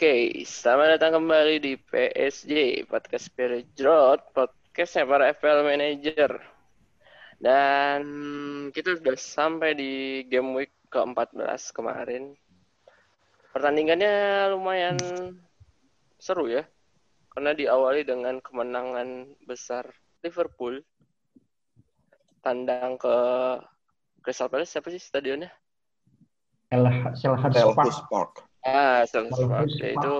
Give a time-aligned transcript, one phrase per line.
[0.00, 6.40] Oke, selamat datang kembali di PSG, Podcast Spirit Drought, podcastnya para FPL Manager.
[7.36, 8.00] Dan
[8.72, 12.32] kita sudah sampai di game week ke-14 kemarin.
[13.52, 14.96] Pertandingannya lumayan
[16.16, 16.64] seru ya,
[17.36, 19.84] karena diawali dengan kemenangan besar
[20.24, 20.80] Liverpool.
[22.40, 23.16] Tandang ke
[24.24, 25.52] Crystal Palace, siapa sih stadionnya?
[27.20, 28.48] Selhurst Park.
[28.60, 30.16] Ah, Salzburg itu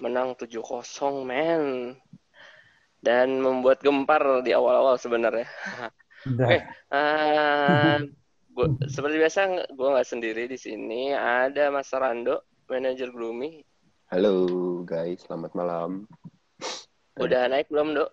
[0.00, 1.94] menang 7-0, men.
[3.00, 5.46] Dan membuat gempar di awal-awal sebenarnya.
[6.26, 6.60] Oke, okay.
[6.90, 8.02] uh,
[8.50, 11.14] gua, seperti biasa gue nggak sendiri di sini.
[11.14, 13.62] Ada Mas Rando, manajer Gloomy.
[14.10, 14.42] Halo
[14.82, 16.10] guys, selamat malam.
[17.20, 18.10] Udah naik belum, Dok?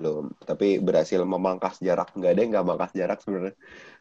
[0.00, 2.14] Belum, tapi berhasil memangkas jarak.
[2.16, 3.56] Nggak ada yang nggak mangkas jarak sebenarnya.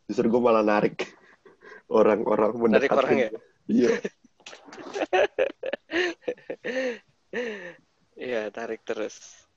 [0.07, 1.11] Justru gue malah narik
[1.91, 2.87] orang-orang mendekat.
[2.87, 3.29] Narik orang ya?
[3.67, 3.89] Iya.
[8.21, 9.47] Iya, tarik terus.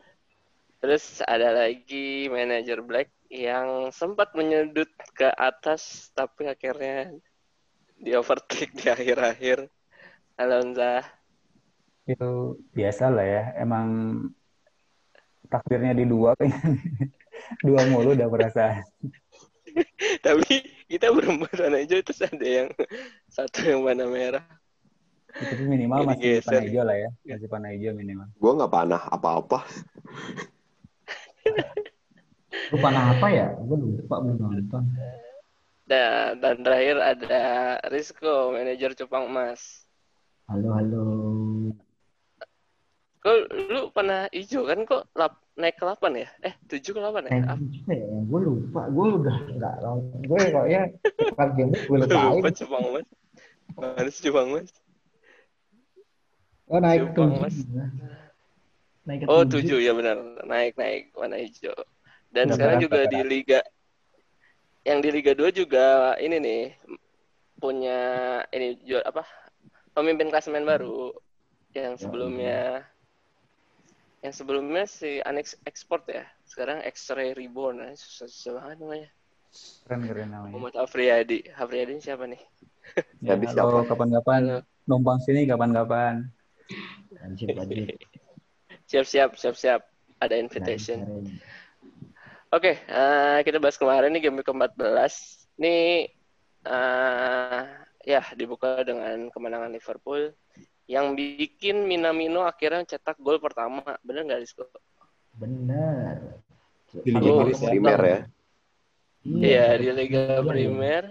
[0.79, 7.13] Terus ada lagi manajer Black yang sempat menyudut ke atas tapi akhirnya
[7.99, 9.69] di overtake di akhir-akhir.
[10.39, 11.03] Alonza.
[12.07, 13.45] Itu biasa lah ya.
[13.59, 13.87] Emang
[15.53, 16.33] takdirnya di dua
[17.67, 18.81] dua mulu udah merasa.
[20.27, 22.71] tapi kita berempat hijau terus ada yang
[23.27, 24.47] satu yang warna merah
[25.35, 26.47] tapi minimal masih geser.
[26.47, 27.11] panah hijau lah ya.
[27.27, 28.27] Masih panah hijau minimal.
[28.39, 29.59] Gue nggak panah apa-apa.
[32.71, 33.51] Gue panah apa ya?
[33.59, 34.83] Gue lupa belum nonton.
[35.85, 37.45] Dan, dan terakhir ada
[37.93, 39.85] Rizko, manajer Cupang Emas.
[40.49, 41.07] Halo, halo.
[43.25, 43.37] Kok
[43.73, 46.29] lu panah hijau kan kok lap, naik ke 8 ya?
[46.45, 47.33] Eh, 7 ke 8 ya?
[47.33, 47.43] Eh,
[47.97, 48.07] ya?
[48.29, 48.87] Gue lupa.
[48.93, 49.75] Gue udah nggak
[50.29, 50.83] Gue kok ya
[51.33, 52.21] cepat game gue lupa.
[52.33, 53.07] Lupa Cupang Emas.
[53.75, 54.84] Mana sih Cupang Emas?
[56.69, 57.45] Oh naik tujuh.
[59.05, 60.17] Naik ke oh tujuh ya benar.
[60.49, 61.77] Naik naik warna hijau.
[62.33, 63.61] Dan Udah sekarang juga di liga
[64.85, 66.65] yang di Liga 2 juga ini nih
[67.61, 68.01] punya
[68.53, 69.25] ini jual apa?
[69.97, 71.13] Pemimpin klasemen baru
[71.73, 72.85] yang sebelumnya.
[74.25, 76.25] yang sebelumnya si Anex Export ya.
[76.49, 77.85] Sekarang X-Ray Reborn.
[77.85, 79.09] Nah, susah, susah banget namanya.
[79.85, 80.53] Keren keren namanya.
[80.57, 81.45] Muhammad Afriyadi.
[81.53, 82.41] Afriyadi siapa nih?
[83.21, 84.65] Ya, ya kapan-kapan.
[84.89, 86.33] Numpang sini kapan-kapan
[87.21, 87.99] Wajib, wajib.
[88.89, 89.81] Siap-siap, siap-siap.
[90.23, 91.27] Ada invitation.
[92.55, 95.15] Oke, okay, uh, eh, kita bahas kemarin nih game ke-14.
[95.59, 96.07] Ini
[96.71, 97.63] uh,
[98.07, 100.31] ya dibuka dengan kemenangan Liverpool
[100.85, 103.83] yang bikin Minamino akhirnya cetak gol pertama.
[104.07, 104.65] Bener nggak, Rizko?
[105.35, 106.41] Bener.
[106.95, 108.21] Di Liga oh, Primer ya?
[109.25, 111.05] Iya, di Liga Primer.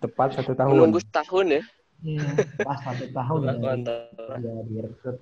[0.00, 0.72] Tepat satu tahun.
[0.72, 1.62] Menunggu setahun ya.
[2.04, 2.28] Iya,
[2.60, 5.18] pas satu tahun ya, direkrut.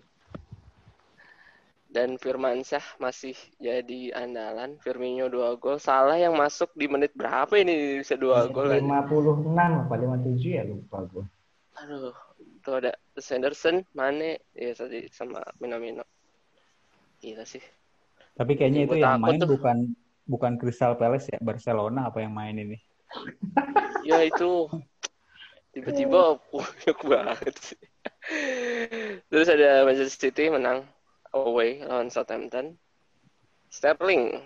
[1.95, 4.75] Dan Firman Syah masih jadi andalan.
[4.83, 5.79] Firmino dua gol.
[5.79, 8.67] Salah yang masuk di menit berapa ini bisa dua gol?
[8.67, 11.23] 56 apa 57 ya lupa gue.
[11.79, 12.11] Aduh,
[12.43, 16.03] itu ada Sanderson, Mane, ya tadi sama Minamino.
[17.23, 17.63] Gila sih.
[18.35, 19.55] Tapi kayaknya itu yang main tuh.
[19.55, 19.95] bukan
[20.27, 22.79] bukan Crystal Palace ya, Barcelona apa yang main ini?
[24.03, 24.67] ya itu
[25.75, 27.81] tiba-tiba banyak banget sih.
[29.29, 30.87] Terus ada Manchester City menang
[31.35, 32.79] away lawan Southampton.
[33.69, 34.39] Sterling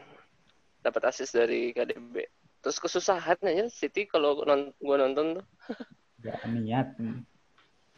[0.80, 2.24] dapat assist dari KDB.
[2.64, 5.46] Terus kesusahan aja City kalau non gue nonton tuh.
[6.24, 6.96] Gak niat.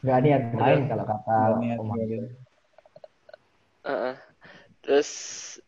[0.05, 1.79] Gak niat main kalau kata niat
[3.87, 4.15] uh,
[4.85, 5.11] Terus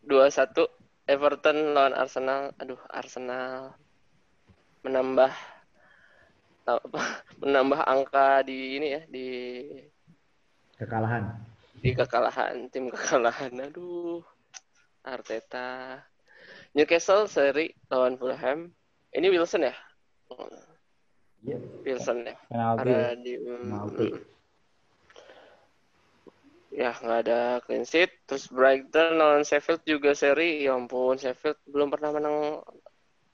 [0.03, 0.67] dua satu
[1.09, 2.53] Everton lawan Arsenal.
[2.61, 3.73] Aduh, Arsenal
[4.83, 5.31] menambah
[7.43, 9.27] menambah angka di ini ya di
[10.79, 11.23] kekalahan.
[11.83, 13.51] Di kekalahan tim kekalahan.
[13.59, 14.23] Aduh
[15.03, 15.99] Arteta.
[16.73, 18.71] Newcastle seri lawan Fulham.
[19.13, 19.75] Ini Wilson ya?
[21.43, 21.61] Yeah.
[21.85, 22.35] Wilson ya?
[22.49, 24.07] Penalti ada di penalti.
[26.73, 28.09] ya nggak ada clean sheet.
[28.25, 32.65] Terus Brighton lawan Sheffield juga seri ya ampun Sheffield belum pernah menang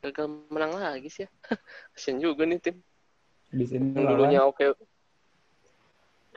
[0.03, 1.29] gagal menang lagi sih ya.
[1.95, 2.83] Kasian juga nih tim
[3.49, 4.77] di sini yang dulunya oke.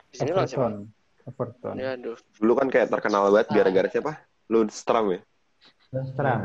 [0.09, 0.81] Di sini lah siapa?
[1.23, 1.75] Everton.
[1.79, 2.17] Ya, aduh.
[2.41, 4.11] Dulu kan kayak terkenal banget gara-gara siapa?
[4.51, 5.21] Lundstram ya?
[5.95, 6.39] Lundstram.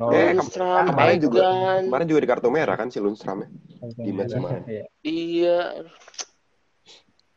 [0.00, 1.40] Oh, eh, Lundstram, kemarin juga
[1.86, 3.48] kemarin juga di kartu merah kan si Lundstram ya.
[3.94, 4.62] Di match kemarin.
[4.64, 4.84] Iya.
[5.04, 5.60] iya.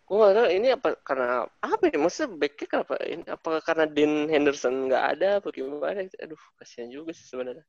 [0.08, 1.28] Gue gak tahu ini apa karena
[1.60, 2.00] apa ya?
[2.00, 2.94] Maksudnya backnya kenapa?
[3.04, 5.30] Ini apa karena Dean Henderson nggak ada?
[5.44, 6.08] Apa gimana?
[6.24, 7.68] Aduh, kasihan juga sih sebenarnya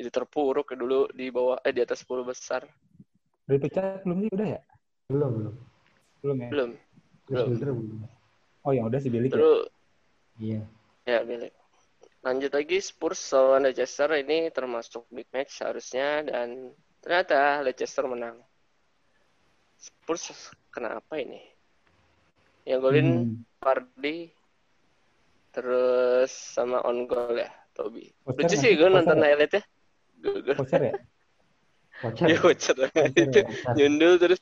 [0.00, 2.64] jadi terpuruk dulu di bawah eh di atas 10 besar.
[3.44, 4.60] Udah dipecat belum sih udah ya?
[5.12, 5.54] Belum belum.
[6.24, 6.48] Belum ya?
[6.48, 6.70] Belum.
[7.28, 7.78] belum.
[8.64, 9.68] Oh yang udah si Billy Terus,
[10.40, 10.64] Iya.
[11.04, 11.52] ya Billy.
[12.24, 16.72] Lanjut lagi Spurs lawan Leicester ini termasuk big match harusnya dan
[17.04, 18.40] ternyata Leicester menang.
[19.76, 20.32] Spurs
[20.72, 21.44] kenapa ini?
[22.64, 23.36] Yang golin Hmm.
[23.60, 24.32] Vardy
[25.52, 28.08] terus sama on goal ya Toby.
[28.24, 28.72] Lucu sih sih?
[28.76, 29.36] gue nonton ya?
[30.20, 30.94] Gue gue Voucher ya?
[32.04, 32.26] Voucher.
[32.28, 32.76] ya voucher
[33.16, 33.40] itu
[33.76, 34.40] nyundul terus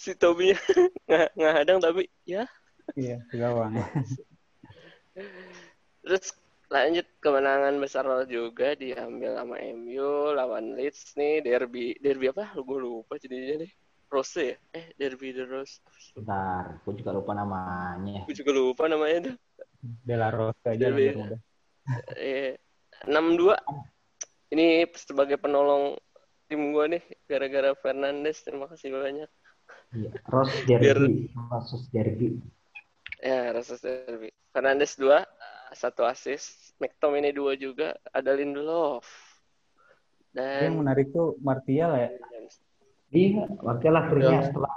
[0.00, 0.56] si Toby-nya
[1.08, 2.44] nggak ngadang tapi ya
[2.98, 3.78] Iya, gawang.
[6.02, 6.34] Terus
[6.70, 12.50] lanjut kemenangan besar juga diambil sama MU lawan Leeds nih derby derby apa?
[12.58, 13.70] Gue lupa jadinya nih.
[14.10, 14.56] Rose ya?
[14.74, 15.78] Eh derby the Rose.
[16.18, 18.26] Bentar, gue juga lupa namanya.
[18.26, 19.36] Gue juga lupa namanya tuh.
[19.80, 21.14] Dela Rosa aja Derby.
[23.06, 23.56] nomor muda.
[24.50, 24.54] 6-2.
[24.54, 24.66] Ini
[24.98, 25.94] sebagai penolong
[26.50, 28.42] tim gue nih gara-gara Fernandes.
[28.42, 29.30] Terima kasih banyak.
[29.94, 30.10] Iya.
[30.26, 31.30] Rose Derby.
[31.50, 32.38] Rose Derby.
[33.20, 34.32] Ya, Rose derby.
[34.50, 35.12] Fernandes 2,
[35.76, 36.72] satu assist.
[36.80, 37.94] McTominay 2 juga.
[38.10, 39.04] Ada Lindelof.
[40.32, 42.10] Yang Dan menarik tuh Martial ya.
[43.10, 43.50] Iya,
[43.90, 44.46] lah free-nya Ya.
[44.46, 44.70] setelah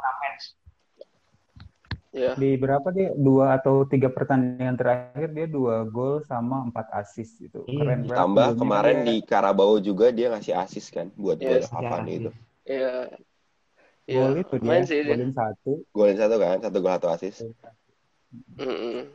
[2.13, 3.09] ya, Di berapa dia?
[3.17, 7.65] Dua atau tiga pertandingan terakhir dia dua gol sama empat assist gitu.
[7.65, 7.79] Iya.
[7.81, 8.17] Keren banget.
[8.21, 9.07] Tambah kemarin dia.
[9.09, 12.31] di Karabau juga dia ngasih asis kan buat Iya, gol Cavani itu.
[12.63, 12.93] Iya.
[14.03, 15.15] Iya, Gol itu dia, main sih dia.
[15.15, 15.71] golin satu.
[15.95, 17.35] Golin satu kan, satu gol satu asis.
[18.59, 19.07] Mm-mm.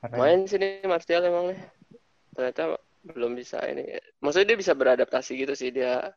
[0.00, 0.16] Keren.
[0.18, 1.60] Main sih nih Martial emang nih.
[2.32, 2.62] Ternyata
[3.06, 3.96] belum bisa ini.
[4.24, 6.10] Maksudnya dia bisa beradaptasi gitu sih dia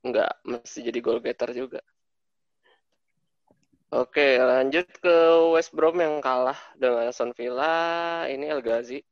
[0.00, 1.80] nggak mesti jadi goal getter juga.
[3.90, 5.16] Oke, lanjut ke
[5.50, 8.22] West Brom yang kalah dengan Aston Villa.
[8.30, 9.02] Ini El Ghazi.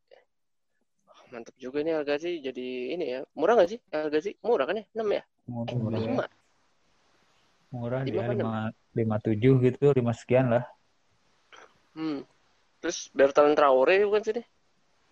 [1.10, 3.20] Oh, mantap juga nih El Ghazi jadi ini ya.
[3.34, 4.38] Murah nggak sih El Ghazi?
[4.38, 4.86] Murah kan ya?
[4.94, 5.22] 6 ya?
[5.50, 5.98] Murah, Eh, murah.
[5.98, 6.26] 5.
[7.69, 8.46] Murah Lima dia apa enam?
[8.46, 8.62] lima
[8.96, 10.64] lima tujuh gitu, lima sekian lah.
[11.98, 12.22] Hmm.
[12.78, 14.46] Terus Bertrand Traore bukan sih nih?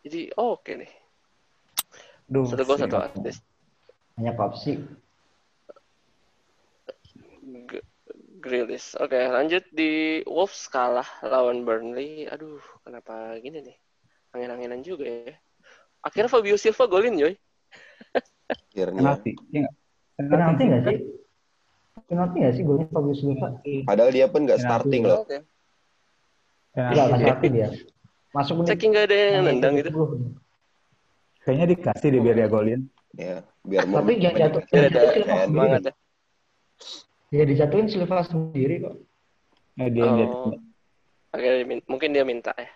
[0.07, 0.91] Jadi oh, oke nih.
[2.31, 3.43] Duh, Satu gol satu assist.
[4.15, 4.79] Hanya Popsi.
[8.47, 8.95] Grealish.
[9.03, 12.31] Oke, lanjut di Wolves kalah lawan Burnley.
[12.31, 13.77] Aduh, kenapa gini nih?
[14.31, 15.35] Angin-anginan juga ya.
[16.07, 17.35] Akhirnya Fabio Silva golin, Joy.
[18.47, 19.19] Akhirnya.
[19.19, 19.75] Penalti, iya nggak?
[20.31, 20.99] Penalti nggak sih?
[22.07, 23.49] Penalti nggak sih golnya Fabio Silva?
[23.83, 25.27] Padahal dia pun nggak starting loh.
[25.27, 25.43] Oke.
[26.71, 26.95] Penalti.
[26.95, 27.69] Enggak, nggak penalti dia.
[28.31, 28.69] Masuk menit.
[28.71, 29.91] Saking gak ada yang nendang gitu.
[29.91, 31.43] 70.
[31.43, 32.81] Kayaknya dikasih deh biar dia golin.
[33.17, 34.63] Ya, biar mau Tapi jangan jatuh.
[34.69, 35.93] Dia ada Silva sendiri.
[37.31, 37.43] Ya.
[37.43, 38.97] Ya dijatuhin Silva sendiri kok.
[39.77, 40.55] Eh, dia dia Oh.
[41.37, 42.71] Oke, dia mungkin dia minta ya.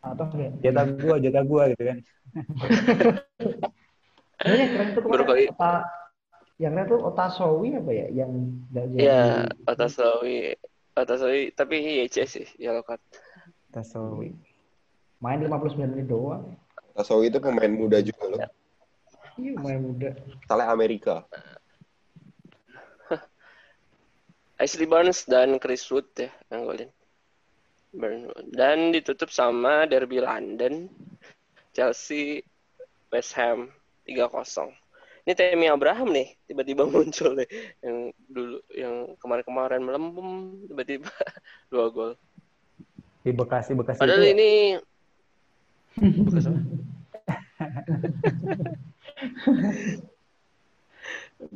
[0.00, 0.50] Atau enggak?
[0.64, 1.98] jatah gua, jatah gua gitu kan.
[4.40, 5.84] Ini keren tuh Baru kemarin Ota,
[6.56, 8.06] yang keren tuh Otasowi apa ya?
[8.08, 8.32] Yang.
[8.96, 10.56] Iya, Otasowi.
[10.96, 12.98] Otasowi, tapi YC sih, yellow card.
[13.70, 14.32] Tasowi.
[15.20, 16.56] Main 59 menit doang.
[16.96, 18.40] Tasowi itu pemain muda juga loh.
[19.36, 20.16] Iya, main muda.
[20.48, 21.28] Salah Amerika.
[24.60, 26.90] Ashley Barnes dan Chris Wood ya yang golin.
[28.52, 30.86] Dan ditutup sama Derby London,
[31.72, 32.44] Chelsea,
[33.08, 33.72] West Ham
[34.04, 34.68] 3-0.
[35.24, 37.48] Ini Temi Abraham nih tiba-tiba muncul deh
[37.80, 40.28] yang dulu yang kemarin-kemarin melempem
[40.68, 41.12] tiba-tiba
[41.72, 42.12] dua gol.
[43.24, 44.32] Di Bekasi, Bekasi Padahal itu ya?
[44.36, 44.50] ini
[46.28, 46.44] Bekas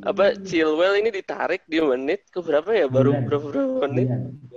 [0.01, 0.33] apa?
[0.41, 3.27] Chilwell ini ditarik di menit ke berapa ya baru Sembilan.
[3.29, 4.07] berapa, berapa menit.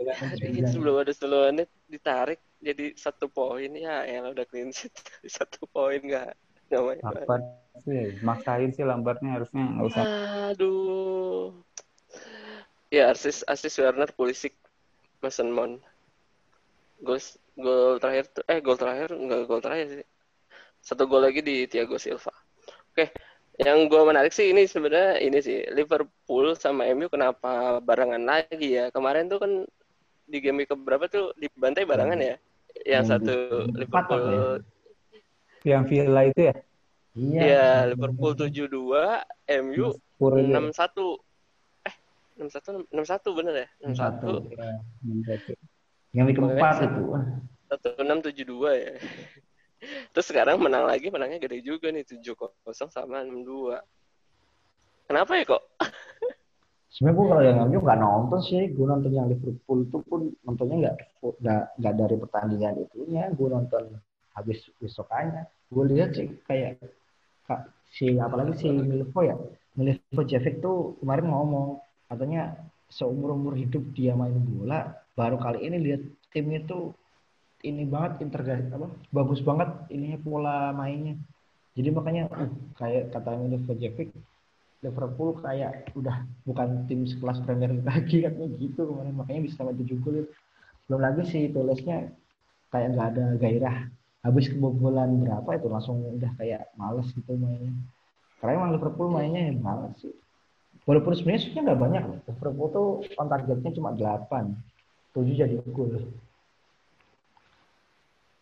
[0.09, 0.71] Hari Sembilan.
[0.73, 4.93] sebelum ada 10 menit ditarik jadi satu poin ya ya udah clean sheet
[5.37, 6.35] satu poin nggak
[6.69, 7.45] nggak main Lampard
[7.87, 10.05] sih, maksain sih Lampardnya harusnya nggak usah.
[10.53, 11.55] aduh
[12.91, 14.59] ya asis asis Werner Pulisic
[15.23, 15.81] Mason Mount
[17.01, 17.21] gol
[17.55, 20.07] gol terakhir tuh eh gol terakhir nggak gol terakhir sih
[20.83, 22.35] satu gol lagi di Thiago Silva
[22.91, 23.07] oke
[23.59, 28.95] yang gue menarik sih ini sebenarnya ini sih Liverpool sama MU kenapa barengan lagi ya
[28.95, 29.53] kemarin tuh kan
[30.31, 32.37] di game week keberapa tuh dibantai barengan ya
[32.87, 33.37] yang Yang satu
[33.75, 34.43] Liverpool ya?
[35.67, 36.55] Yang Villa itu ya?
[37.19, 37.43] Iya.
[37.43, 38.71] ya Liverpool 7-2
[39.67, 40.55] MU Spur itu.
[40.55, 41.19] 6-1
[41.91, 41.95] eh
[42.39, 43.91] 6-1 6-1 bener ya 6-1
[44.55, 44.71] Ya,
[45.03, 45.53] enam satu.
[46.15, 47.03] Yang keempat itu.
[47.69, 48.95] satu enam tujuh dua ya.
[50.11, 52.35] Terus sekarang menang lagi, menangnya gede juga nih tujuh
[52.67, 53.79] kosong sama enam dua.
[55.07, 55.63] Kenapa ya kok?
[56.89, 60.77] Sebenarnya gue kalau yang MU nggak nonton sih, gue nonton yang Liverpool itu pun nontonnya
[60.83, 60.97] nggak
[61.41, 63.83] nggak nggak dari pertandingan itunya, gue nonton
[64.35, 65.47] habis besokannya.
[65.71, 66.81] Gue lihat sih kayak
[67.89, 69.37] si apalagi si Milvo ya,
[69.79, 72.57] Milvo Jevic tuh kemarin ngomong katanya
[72.89, 76.97] seumur umur hidup dia main bola, baru kali ini lihat timnya tuh
[77.67, 81.19] ini banget integrasi apa bagus banget ininya pola mainnya.
[81.75, 84.15] Jadi makanya uh, kayak kata Milosevic
[84.79, 89.15] Liverpool kayak udah bukan tim sekelas Premier lagi katanya gitu kemarin.
[89.19, 90.19] Makanya bisa sampai tujuh gol
[90.87, 92.15] belum lagi sih tulisnya
[92.73, 93.77] kayak nggak ada gairah
[94.25, 97.75] habis kebobolan berapa itu langsung udah kayak males gitu mainnya.
[98.39, 100.15] Karena emang Liverpool mainnya males sih.
[100.87, 102.89] Walaupun sebenarnya nggak banyak Liverpool tuh
[103.19, 106.07] on targetnya cuma 8 tujuh jadi gol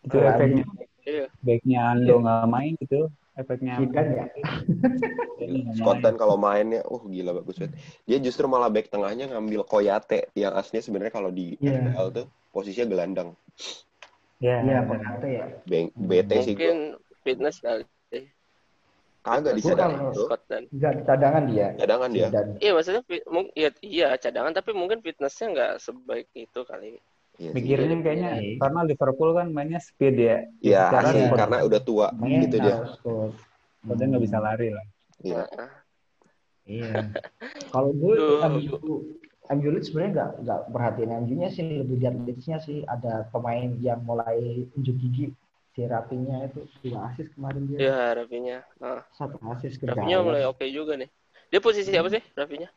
[0.07, 0.63] itu efeknya
[1.03, 1.25] iya.
[1.43, 4.25] baiknya Ando nggak main gitu efeknya kan ya
[5.77, 7.75] Scotland kalau mainnya uh gila bagus banget
[8.07, 11.93] dia justru malah back tengahnya ngambil Koyate yang aslinya sebenarnya kalau di yeah.
[11.93, 13.35] FPL tuh posisinya gelandang
[14.37, 15.45] Iya, yeah, Koyate ya.
[15.97, 16.77] BT sih Mungkin
[17.25, 17.89] fitness kali.
[19.27, 20.13] Kagak di cadangan.
[20.71, 21.67] Enggak cadangan dia.
[21.75, 22.27] Cadangan dia.
[22.63, 23.01] Iya maksudnya
[23.57, 27.01] iya, iya cadangan tapi mungkin fitnessnya nggak sebaik itu kali.
[27.37, 28.01] Iya, Mikirnya iya.
[28.01, 28.57] kayaknya iya.
[28.57, 30.37] karena Liverpool kan mainnya speed ya.
[30.57, 32.75] Iya, iya karena udah tua Main gitu dia.
[33.85, 34.85] Udah nggak bisa lari lah.
[35.21, 35.43] Iya.
[36.67, 37.13] Iya.
[37.69, 38.15] Kalau gue
[39.47, 44.03] MU Leeds sebenarnya nggak nggak perhatiin MU-nya sih lebih lihat Leeds-nya sih ada pemain yang
[44.03, 45.31] mulai unjuk gigi
[45.71, 47.77] si Rapinya itu dua asis kemarin dia.
[47.79, 48.57] Iya, Rapinya.
[48.81, 49.05] Nah.
[49.13, 51.07] Satu asis ke Rapinya mulai oke okay juga nih.
[51.53, 52.67] Dia posisi apa sih Rapinya?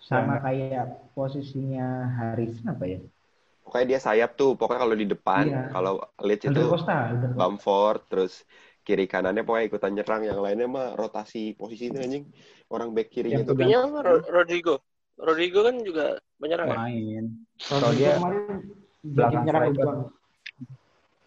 [0.00, 3.02] Sama kayak posisinya Haris apa ya?
[3.70, 5.70] Pokoknya dia sayap tuh pokoknya kalau di depan iya.
[5.70, 8.42] kalau Leeds itu Costa, Bamford terus
[8.82, 12.26] kiri kanannya pokoknya ikutan nyerang yang lainnya mah rotasi posisi itu anjing.
[12.66, 13.86] Orang back kirinya itu ya,
[14.26, 14.82] Rodrigo.
[15.14, 16.76] Rodrigo kan juga menyerang ya?
[16.82, 17.24] main.
[17.62, 18.18] Kalau dia
[19.06, 19.64] belakang nyerang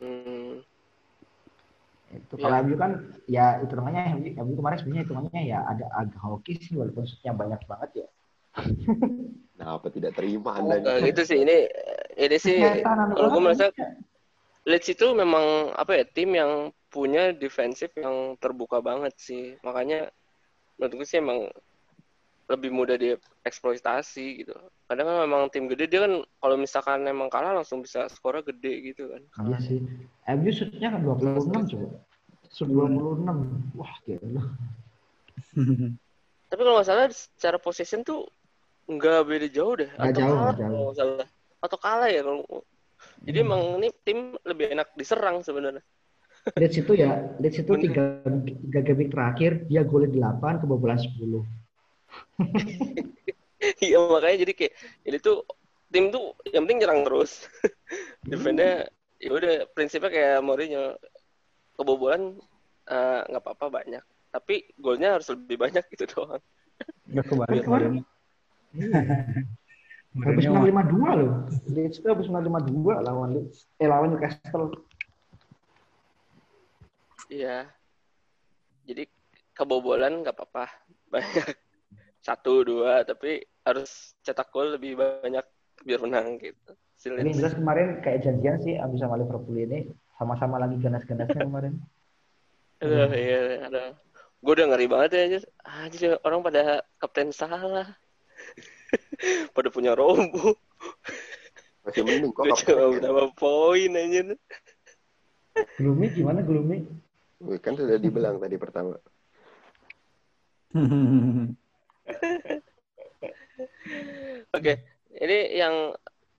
[0.04, 0.60] hmm.
[2.14, 2.76] itu kalau ya.
[2.78, 2.92] kan
[3.26, 7.64] ya itu namanya MU kemarin sebenarnya hitungannya ya ada agak hoki sih walaupun shootnya banyak
[7.64, 8.08] banget ya.
[9.54, 11.46] Nah apa tidak terima anda oh, gitu sih.
[11.46, 11.58] Ini
[12.18, 13.68] ini sih kalau gue merasa
[14.64, 19.60] Leeds itu memang apa ya tim yang punya defensif yang terbuka banget sih.
[19.60, 20.08] Makanya
[20.80, 21.52] menurut gue sih emang
[22.48, 24.56] lebih mudah dieksploitasi gitu.
[24.88, 28.94] Kadang kan memang tim gede dia kan kalau misalkan emang kalah langsung bisa skornya gede
[28.94, 29.22] gitu kan.
[29.52, 29.80] Iya sih.
[30.32, 31.88] MU shootnya kan 26 coba.
[32.54, 34.44] shoot 26 wah gila.
[36.48, 38.30] Tapi kalau nggak salah secara possession tuh
[38.88, 39.90] nggak beda jauh deh.
[39.92, 40.92] Nggak jauh, kalah, jauh.
[40.96, 41.28] salah
[41.64, 42.44] atau kalah ya kalau
[43.24, 43.48] jadi hmm.
[43.48, 45.84] emang ini tim lebih enak diserang sebenarnya.
[46.60, 51.44] Leeds itu ya Leeds itu tiga tiga game terakhir dia golin delapan kebobolan sepuluh.
[53.80, 54.74] Iya makanya jadi kayak
[55.08, 55.48] ini tuh
[55.88, 57.48] tim tuh yang penting nyerang terus.
[58.28, 58.92] Defense
[59.24, 61.00] ya udah prinsipnya kayak Mourinho
[61.80, 62.36] kebobolan
[62.92, 64.04] eh, nggak uh, apa-apa banyak.
[64.36, 66.44] Tapi golnya harus lebih banyak gitu doang.
[67.08, 68.04] Nggak kemarin
[70.14, 71.32] Habis menang lima dua loh.
[71.74, 73.66] Leeds itu habis menang lima dua lawan Leeds.
[73.82, 74.70] Eh lawan Newcastle.
[77.34, 77.66] Iya.
[78.86, 79.10] Jadi
[79.58, 80.70] kebobolan nggak apa-apa.
[81.10, 81.58] Banyak
[82.28, 85.46] satu dua tapi harus cetak gol lebih banyak
[85.82, 86.78] biar menang gitu.
[87.04, 91.84] Ini jelas kemarin kayak janjian sih abis sama Liverpool ini sama-sama lagi ganas-ganasnya kemarin.
[92.80, 93.84] Aduh, iya, ada.
[94.44, 95.40] Gue udah ngeri banget ya, aja.
[95.64, 97.96] Anjir, orang pada kapten salah.
[99.56, 100.58] Pada punya rombo
[101.84, 104.36] masih mending kok coba berapa poin aja
[105.78, 106.86] gloomy gimana gloomy?
[107.62, 108.96] Kan sudah dibilang tadi pertama.
[114.58, 114.74] Oke,
[115.14, 115.94] ini yang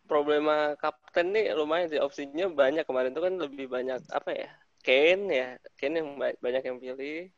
[0.09, 2.01] problema kapten nih lumayan sih.
[2.01, 2.85] Opsinya banyak.
[2.89, 4.51] Kemarin tuh kan lebih banyak apa ya?
[4.85, 7.31] Kane ya, Kane yang banyak yang pilih.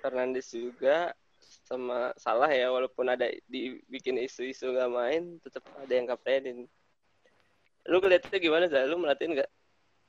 [0.00, 1.16] Fernandes juga,
[1.66, 6.58] sama salah ya walaupun ada dibikin isu-isu nggak main tetap ada yang kaptenin.
[7.86, 9.50] Lu kelihatnya gimana sih lu melatih nggak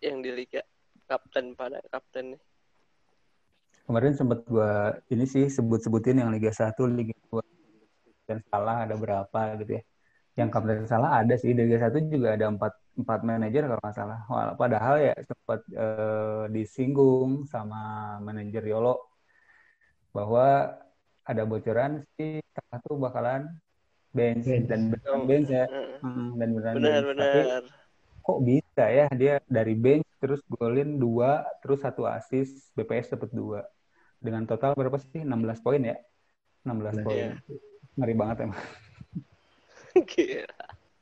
[0.01, 0.61] yang di liga
[1.09, 2.41] kapten pada kapten nih?
[3.87, 7.39] Kemarin sempat gua ini sih sebut-sebutin yang Liga 1, Liga 2
[8.27, 9.83] dan salah ada berapa gitu ya.
[10.35, 11.55] Yang kapten salah ada sih.
[11.55, 14.19] Liga 1 juga ada empat empat manajer kalau nggak salah.
[14.59, 18.99] padahal ya sempat eh, disinggung sama manajer Yolo
[20.11, 20.75] bahwa
[21.27, 23.51] ada bocoran sih Salah tuh bakalan
[24.15, 24.65] bench, bench.
[24.71, 25.65] dan beneran bench ya.
[26.01, 27.07] hmm, dan beneran benar, bench.
[27.11, 27.21] Benar.
[27.21, 27.41] Tapi
[28.27, 33.61] kok bisa ya dia dari bench terus golin dua terus satu asis BPS dapat dua.
[34.17, 35.21] Dengan total berapa sih?
[35.21, 35.93] 16 poin ya?
[36.65, 37.17] 16 nah, poin.
[37.21, 37.37] Ya.
[37.97, 38.61] ngeri banget emang.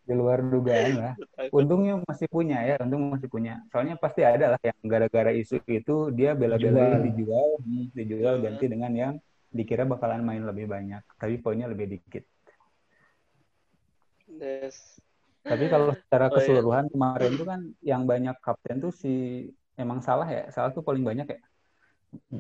[0.05, 1.13] Di luar dugaan lah.
[1.49, 3.63] Untungnya masih punya ya untung masih punya.
[3.73, 7.57] Soalnya pasti ada lah yang gara-gara isu itu dia bela-belain dijual.
[7.95, 9.13] dijual ganti dengan yang
[9.55, 12.27] dikira bakalan main lebih banyak, tapi poinnya lebih dikit.
[14.27, 14.99] Yes.
[15.45, 16.93] Tapi kalau secara keseluruhan oh, iya.
[16.97, 19.45] kemarin tuh kan yang banyak kapten tuh si
[19.77, 20.49] emang salah ya.
[20.49, 21.39] Salah tuh paling banyak ya.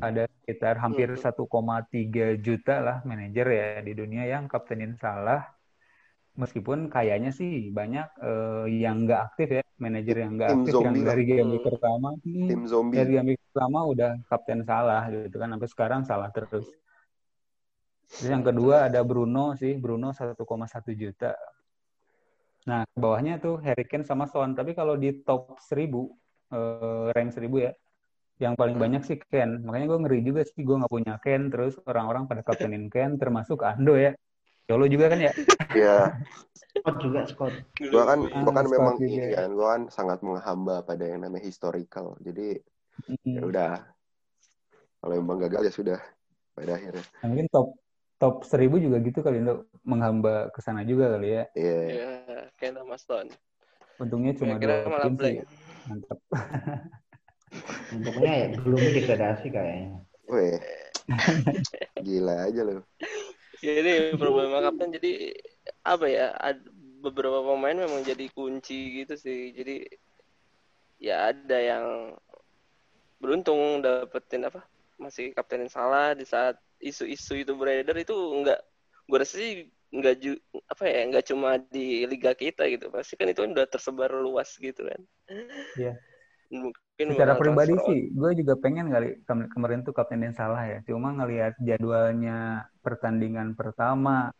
[0.01, 5.45] Ada sekitar hampir 1,3 juta lah manajer ya di dunia yang kaptenin salah.
[6.35, 11.23] Meskipun kayaknya sih banyak uh, yang nggak aktif ya, manajer yang nggak aktif yang dari
[11.23, 12.99] game pertama, hmm, tim zombie.
[12.99, 16.67] dari game pertama udah kapten salah gitu kan, sampai sekarang salah terus.
[18.05, 20.37] Terus yang kedua ada Bruno sih, Bruno 1,1
[20.93, 21.33] juta.
[22.65, 24.57] Nah, bawahnya tuh Harry Kane sama Son.
[24.57, 26.09] Tapi kalau di top 1000,
[26.49, 27.71] eh, rank 1000 ya,
[28.41, 29.61] yang paling banyak sih Ken.
[29.63, 31.53] Makanya gue ngeri juga sih, gue nggak punya Ken.
[31.53, 34.11] Terus orang-orang pada kaptenin Ken, termasuk Ando ya.
[34.65, 35.31] Yolo juga kan ya?
[35.77, 35.97] Iya.
[36.81, 37.53] Scott juga, Scott.
[37.77, 39.05] Gue kan, ah, gua kan memang juga.
[39.05, 42.17] ini kan, gue kan sangat menghamba pada yang namanya historical.
[42.25, 42.57] Jadi,
[43.05, 43.35] mm.
[43.37, 43.73] ya udah.
[45.05, 45.99] Kalau memang gagal ya sudah
[46.57, 47.05] pada akhirnya.
[47.21, 47.77] Nah, mungkin top
[48.15, 51.43] top seribu juga gitu kali untuk menghamba ke sana juga kali ya.
[51.53, 51.75] Iya.
[51.75, 51.87] Yeah.
[51.91, 53.29] Yeah, kayak nama Stone.
[53.99, 55.35] Untungnya cuma dua tim sih.
[55.87, 56.19] Mantap.
[57.95, 59.99] Untungnya ya belum degradasi kayaknya.
[60.27, 60.59] Weh.
[62.05, 62.81] Gila aja loh.
[63.61, 65.35] Jadi problema kapten jadi
[65.85, 66.35] apa ya?
[67.05, 69.53] Beberapa pemain memang jadi kunci gitu sih.
[69.53, 69.85] Jadi
[70.99, 71.85] ya ada yang
[73.21, 74.65] beruntung dapetin apa?
[74.97, 78.59] Masih kaptenin salah di saat isu-isu itu beredar itu enggak
[79.05, 80.31] gue rasa sih enggak ju,
[80.67, 82.91] apa ya enggak cuma di liga kita gitu.
[82.91, 85.01] Pasti kan itu udah tersebar luas gitu kan.
[85.79, 85.95] Iya.
[86.45, 90.79] Mungkin secara pribadi sih gue juga pengen kali kemarin tuh kapten yang salah ya.
[90.85, 94.31] Cuma ngelihat jadwalnya pertandingan pertama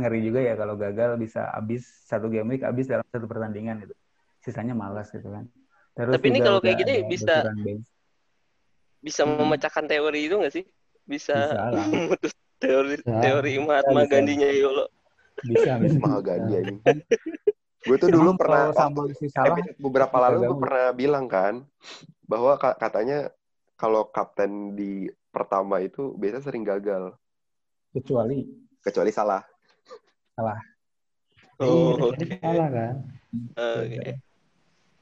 [0.00, 3.94] ngeri juga ya kalau gagal bisa habis satu game week habis dalam satu pertandingan gitu.
[4.42, 5.46] Sisanya malas gitu kan.
[5.92, 7.44] Terus tapi ini kalau kayak gini bisa
[9.02, 9.34] bisa hmm.
[9.36, 10.64] memecahkan teori itu nggak sih
[11.06, 11.36] bisa,
[11.90, 12.32] memutus
[12.62, 13.18] teori bisa.
[13.20, 14.86] teori Mahatma Gandinya Yolo.
[15.42, 15.98] Bisa, bisa.
[15.98, 16.76] Mahatma Gandhi ini.
[17.82, 18.70] gue tuh dulu pernah
[19.18, 21.66] si salah, beberapa lalu gue pernah bilang kan
[22.22, 23.26] bahwa katanya
[23.74, 27.10] kalau kapten di pertama itu biasa sering gagal.
[27.90, 28.46] Kecuali
[28.78, 29.42] kecuali salah.
[30.38, 30.58] Salah.
[31.58, 32.14] Oh, oke.
[32.14, 32.38] Okay.
[32.38, 32.94] Salah kan?
[33.58, 33.98] Oke.
[33.98, 34.14] Okay.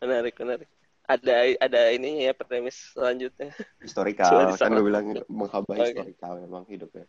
[0.01, 0.69] Menarik, menarik
[1.11, 3.51] ada ada ininya ya premis selanjutnya.
[3.83, 5.91] Historikal kan gue bilang menghaba okay.
[5.91, 7.07] historikal memang hidupnya.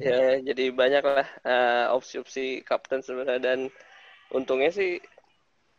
[0.00, 3.60] ya jadi banyak lah uh, opsi-opsi kapten sebenarnya dan
[4.32, 5.02] untungnya sih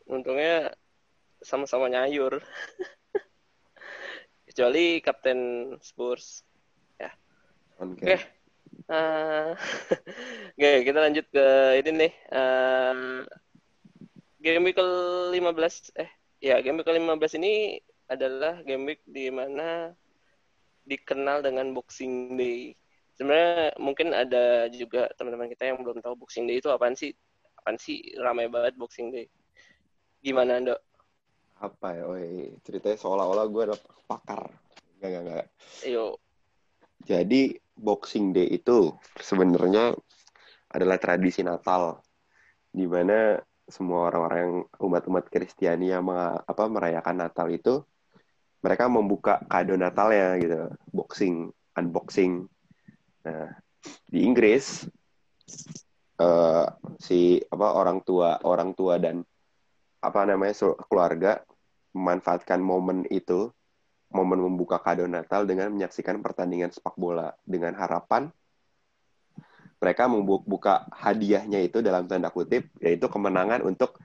[0.06, 0.76] untungnya
[1.40, 2.44] sama-sama nyayur.
[4.52, 6.44] Kecuali kapten Spurs.
[7.00, 7.16] Ya.
[7.80, 8.04] Oke.
[8.04, 8.06] Okay.
[8.06, 8.20] Okay.
[8.88, 9.56] Uh,
[10.54, 11.48] Oke, okay, kita lanjut ke
[11.82, 12.14] ini nih.
[12.30, 13.24] Uh,
[14.42, 19.92] game week ke-15 eh ya game week ke-15 ini adalah game week di mana
[20.88, 22.74] dikenal dengan Boxing Day.
[23.20, 27.12] Sebenarnya mungkin ada juga teman-teman kita yang belum tahu Boxing Day itu apaan sih?
[27.60, 29.28] Apaan sih ramai banget Boxing Day?
[30.24, 30.80] Gimana, Dok?
[31.60, 32.04] Apa ya?
[32.08, 32.18] Oh,
[32.64, 34.48] ceritanya seolah-olah gue adalah pakar.
[34.98, 35.48] Enggak, enggak, enggak.
[35.84, 36.06] Yo.
[37.04, 39.94] Jadi Boxing Day itu sebenarnya
[40.72, 42.00] adalah tradisi Natal
[42.72, 47.84] di mana semua orang-orang yang umat-umat Kristiani yang apa merayakan Natal itu
[48.64, 52.48] mereka membuka kado Natalnya gitu, boxing, unboxing.
[53.28, 53.54] Nah,
[54.08, 54.88] di Inggris
[56.20, 56.66] uh,
[56.98, 59.22] si apa orang tua orang tua dan
[60.02, 60.56] apa namanya
[60.88, 61.44] keluarga
[61.92, 63.50] memanfaatkan momen itu
[64.14, 68.32] momen membuka kado Natal dengan menyaksikan pertandingan sepak bola dengan harapan
[69.78, 73.98] mereka membuka hadiahnya itu dalam tanda kutip yaitu kemenangan untuk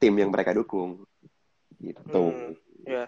[0.00, 1.04] tim yang mereka dukung.
[1.76, 2.24] Gitu.
[2.32, 2.56] Hmm,
[2.88, 3.04] ya.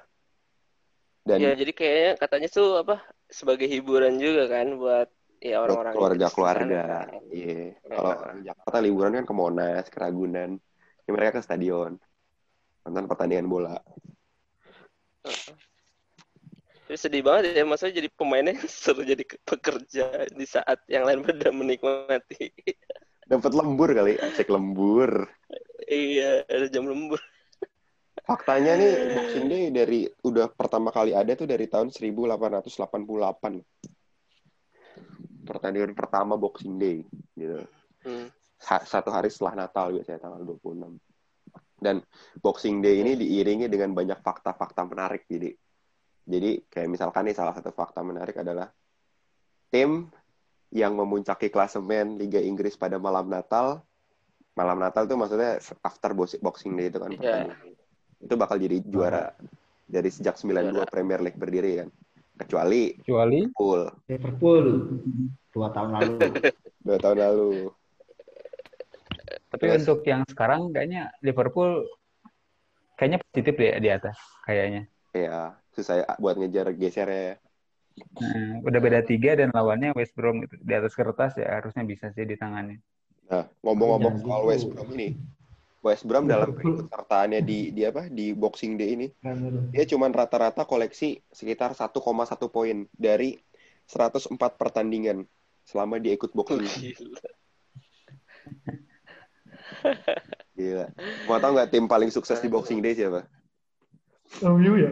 [1.22, 5.08] Dan ya jadi kayaknya katanya tuh apa sebagai hiburan juga kan buat
[5.42, 6.82] ya orang-orang keluarga keluarga
[7.30, 7.74] iya.
[7.78, 7.94] Yeah.
[7.98, 10.58] kalau orang Jakarta liburan kan ke Monas ke Ragunan.
[11.02, 11.98] Ya mereka ke stadion
[12.82, 13.78] nonton pertandingan bola
[16.82, 21.48] tapi sedih banget ya, maksudnya jadi pemainnya seru jadi pekerja di saat yang lain pada
[21.54, 22.52] menikmati.
[23.32, 25.24] Dapat lembur kali, cek lembur.
[25.88, 27.16] iya, ada jam lembur.
[28.28, 32.68] Faktanya nih Boxing Day dari udah pertama kali ada tuh dari tahun 1888.
[35.48, 37.62] Pertandingan pertama Boxing Day gitu.
[38.04, 38.28] Hmm.
[38.62, 41.00] Satu hari setelah Natal biasanya tanggal 26.
[41.80, 42.04] Dan
[42.36, 45.50] Boxing Day ini diiringi dengan banyak fakta-fakta menarik jadi
[46.22, 48.70] jadi kayak misalkan nih salah satu fakta menarik adalah
[49.72, 50.06] tim
[50.72, 53.84] yang memuncaki klasemen Liga Inggris pada malam Natal,
[54.56, 57.52] malam Natal tuh maksudnya after Boxing Day itu kan yeah.
[58.20, 59.36] itu bakal jadi juara
[59.84, 60.88] dari sejak 92 yeah.
[60.88, 61.88] Premier League berdiri kan.
[62.32, 63.82] Kecuali kecuali Liverpool.
[64.08, 64.64] Liverpool
[65.52, 66.16] dua tahun lalu.
[66.88, 67.52] dua tahun lalu.
[69.52, 69.84] Tapi Terus.
[69.84, 71.84] untuk yang sekarang kayaknya Liverpool
[72.96, 74.16] kayaknya positif deh di atas
[74.48, 74.88] kayaknya.
[75.12, 77.34] Iya, susah ya buat ngejar geser ya.
[77.92, 82.08] Nah, udah beda tiga dan lawannya West Brom itu di atas kertas ya harusnya bisa
[82.12, 82.80] sih di tangannya.
[83.28, 85.16] Nah, ngomong-ngomong soal West Brom ini,
[85.84, 89.06] West Brom dalam keikutsertaannya di di apa di Boxing Day ini,
[89.72, 92.00] dia cuma rata-rata koleksi sekitar 1,1
[92.48, 93.36] poin dari
[93.88, 95.28] 104 pertandingan
[95.68, 96.96] selama dia ikut Boxing Day.
[100.56, 100.86] Gila.
[101.28, 103.28] Mau tau nggak tim paling sukses di Boxing Day siapa?
[104.40, 104.90] MU ya?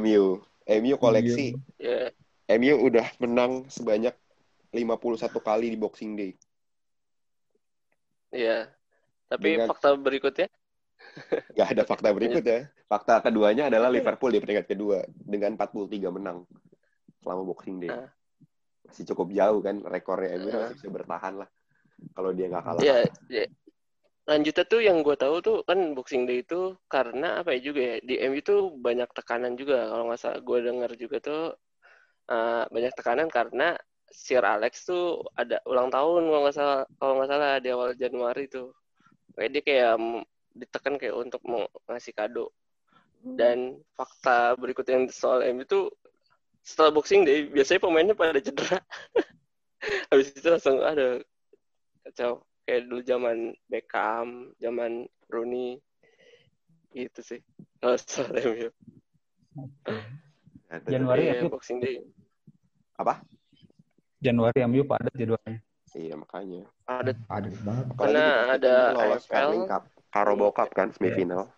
[0.00, 0.42] MU.
[0.66, 1.54] MU koleksi.
[1.78, 2.10] Yeah.
[2.50, 4.14] MU udah menang sebanyak
[4.74, 6.32] 51 kali di Boxing Day.
[8.34, 8.70] Iya.
[9.30, 9.70] Tapi Dengan...
[9.70, 10.48] fakta berikutnya?
[11.56, 12.70] Gak ada fakta berikutnya.
[12.90, 16.42] Fakta keduanya adalah Liverpool di peringkat kedua dengan 43 menang
[17.22, 17.90] selama Boxing Day.
[17.94, 18.10] Nah.
[18.90, 20.66] Masih cukup jauh kan rekornya MU nah.
[20.66, 21.48] masih bisa bertahan lah
[22.16, 22.82] kalau dia nggak kalah.
[22.82, 22.96] Iya,
[23.28, 23.44] ya,
[24.28, 27.96] lanjutnya tuh yang gue tahu tuh kan Boxing Day itu karena apa ya juga ya
[28.04, 29.88] di MU tuh banyak tekanan juga.
[29.88, 31.42] Kalau nggak salah gue dengar juga tuh
[32.28, 33.76] uh, banyak tekanan karena
[34.10, 38.44] Sir Alex tuh ada ulang tahun kalau nggak salah kalau nggak salah di awal Januari
[38.50, 38.74] tuh.
[39.36, 39.94] Kayak dia kayak
[40.50, 42.52] ditekan kayak untuk mau ngasih kado.
[43.20, 45.92] Dan fakta berikutnya soal MU tuh
[46.64, 48.78] setelah Boxing Day biasanya pemainnya pada cedera.
[50.12, 51.24] Habis itu langsung ada
[52.04, 55.82] kacau kayak dulu zaman Beckham, zaman Rooney
[56.94, 57.42] gitu sih.
[57.82, 58.70] Oh, sorry, MU.
[60.86, 62.06] Januari ya, Boxing Day.
[62.94, 63.26] Apa?
[64.22, 65.58] Januari MU padat jadwalnya.
[65.90, 66.62] Iya makanya.
[66.86, 67.18] Padat.
[67.26, 67.86] Padat banget.
[67.98, 69.66] Karena ada AFL.
[69.66, 69.82] Cup.
[70.14, 71.50] Carabao Cup kan semifinal.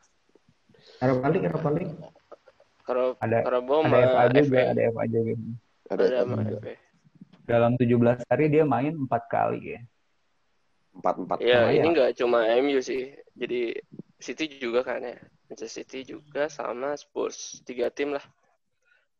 [0.96, 1.94] Carabao League, Carabao League.
[2.88, 5.32] Kalau ada Carabao ada FA juga, ada FA juga.
[5.92, 6.74] Ada, ada FA.
[7.44, 9.80] Dalam 17 hari dia main empat kali ya
[10.92, 13.16] empat empat ya ini nggak cuma MU sih.
[13.32, 13.76] Jadi
[14.20, 15.18] City juga kan ya.
[15.48, 17.60] Manchester City juga sama Spurs.
[17.64, 18.24] Tiga tim lah.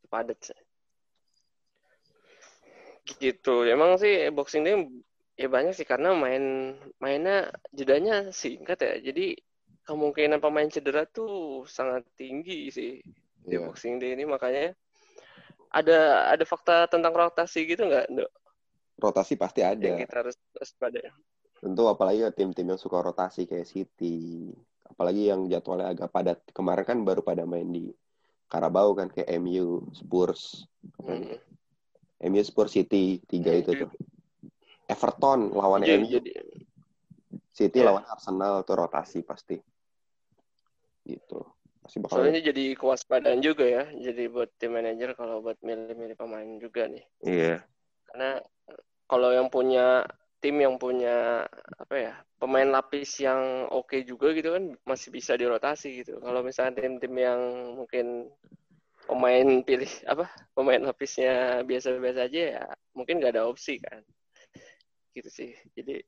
[0.08, 0.60] Padat sih.
[3.18, 3.66] Gitu.
[3.66, 4.76] Emang sih boxing day
[5.36, 5.88] ya banyak sih.
[5.88, 8.94] Karena main mainnya jedanya singkat ya.
[9.12, 9.34] Jadi
[9.82, 13.02] kemungkinan pemain cedera tuh sangat tinggi sih
[13.48, 13.48] yeah.
[13.48, 13.66] di iya.
[13.66, 14.28] boxing day ini.
[14.28, 14.76] Makanya
[15.72, 18.30] ada ada fakta tentang rotasi gitu nggak dok
[19.00, 19.80] rotasi pasti ada.
[19.80, 20.36] yang kita harus
[20.76, 21.00] pada
[21.62, 24.50] Tentu apalagi tim-tim yang suka rotasi kayak City,
[24.82, 26.38] apalagi yang jadwalnya agak padat.
[26.50, 27.86] Kemarin kan baru pada main di
[28.50, 30.66] Carabao kan kayak MU, Spurs.
[30.98, 31.38] Hmm.
[32.26, 33.90] MU, Spurs, City, tiga itu tuh.
[34.90, 36.10] Everton lawan jadi, MU.
[36.18, 36.32] Jadi,
[37.54, 37.94] City yeah.
[37.94, 39.56] lawan Arsenal tuh rotasi pasti.
[41.06, 41.40] Gitu.
[41.78, 43.84] Pasti bakal Soalnya jadi kewaspadaan juga ya.
[43.86, 47.04] Jadi buat tim manajer kalau buat milih-milih pemain juga nih.
[47.22, 47.38] Iya.
[47.38, 47.58] Yeah.
[48.10, 48.30] Karena
[49.06, 50.02] kalau yang punya
[50.42, 51.46] tim yang punya
[51.78, 56.18] apa ya pemain lapis yang oke okay juga gitu kan masih bisa dirotasi gitu.
[56.18, 57.40] Kalau misalnya tim-tim yang
[57.78, 58.26] mungkin
[59.06, 62.64] pemain pilih apa pemain lapisnya biasa-biasa aja ya
[62.98, 64.02] mungkin nggak ada opsi kan.
[65.14, 65.54] Gitu sih.
[65.78, 66.02] Jadi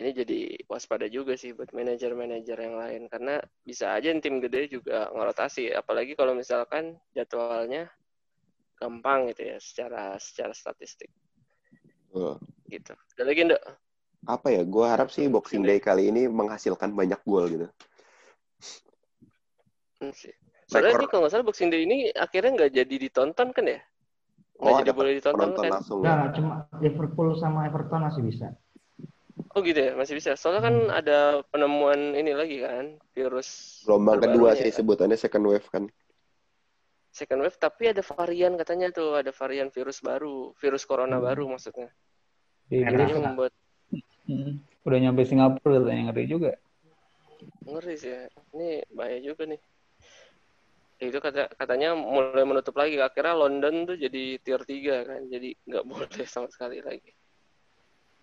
[0.00, 5.12] ini jadi waspada juga sih buat manajer-manajer yang lain karena bisa aja tim gede juga
[5.12, 7.92] ngerotasi apalagi kalau misalkan jadwalnya
[8.80, 11.12] gampang gitu ya secara secara statistik.
[12.72, 12.92] Gitu.
[12.96, 13.62] Ada lagi enggak?
[14.24, 14.62] Apa ya?
[14.64, 17.66] Gue harap sih Boxing Day kali ini menghasilkan banyak gol gitu.
[20.00, 20.32] Hmm, sih.
[20.72, 23.80] Soalnya ini kalau nggak salah Boxing Day ini akhirnya nggak jadi ditonton kan ya?
[24.56, 25.70] Nggak oh, jadi boleh ditonton kan?
[25.76, 26.32] Langsung, ya?
[26.32, 28.56] cuma Liverpool sama Everton masih bisa.
[29.52, 30.32] Oh gitu ya, masih bisa.
[30.32, 30.96] Soalnya kan hmm.
[30.96, 31.18] ada
[31.52, 33.80] penemuan ini lagi kan, virus.
[33.84, 35.92] Gelombang kedua sih sebutannya second wave kan
[37.12, 41.26] second wave tapi ada varian katanya tuh ada varian virus baru virus corona hmm.
[41.28, 41.92] baru maksudnya
[42.72, 43.52] ya, jadi membuat
[44.24, 44.52] hmm.
[44.88, 46.52] udah nyampe Singapura yang ngeri juga.
[47.68, 48.24] Ngeri sih ya.
[48.56, 49.60] ini bahaya juga nih.
[51.02, 55.84] Itu kata katanya mulai menutup lagi akhirnya London tuh jadi tier 3 kan jadi nggak
[55.90, 57.12] boleh sama sekali lagi.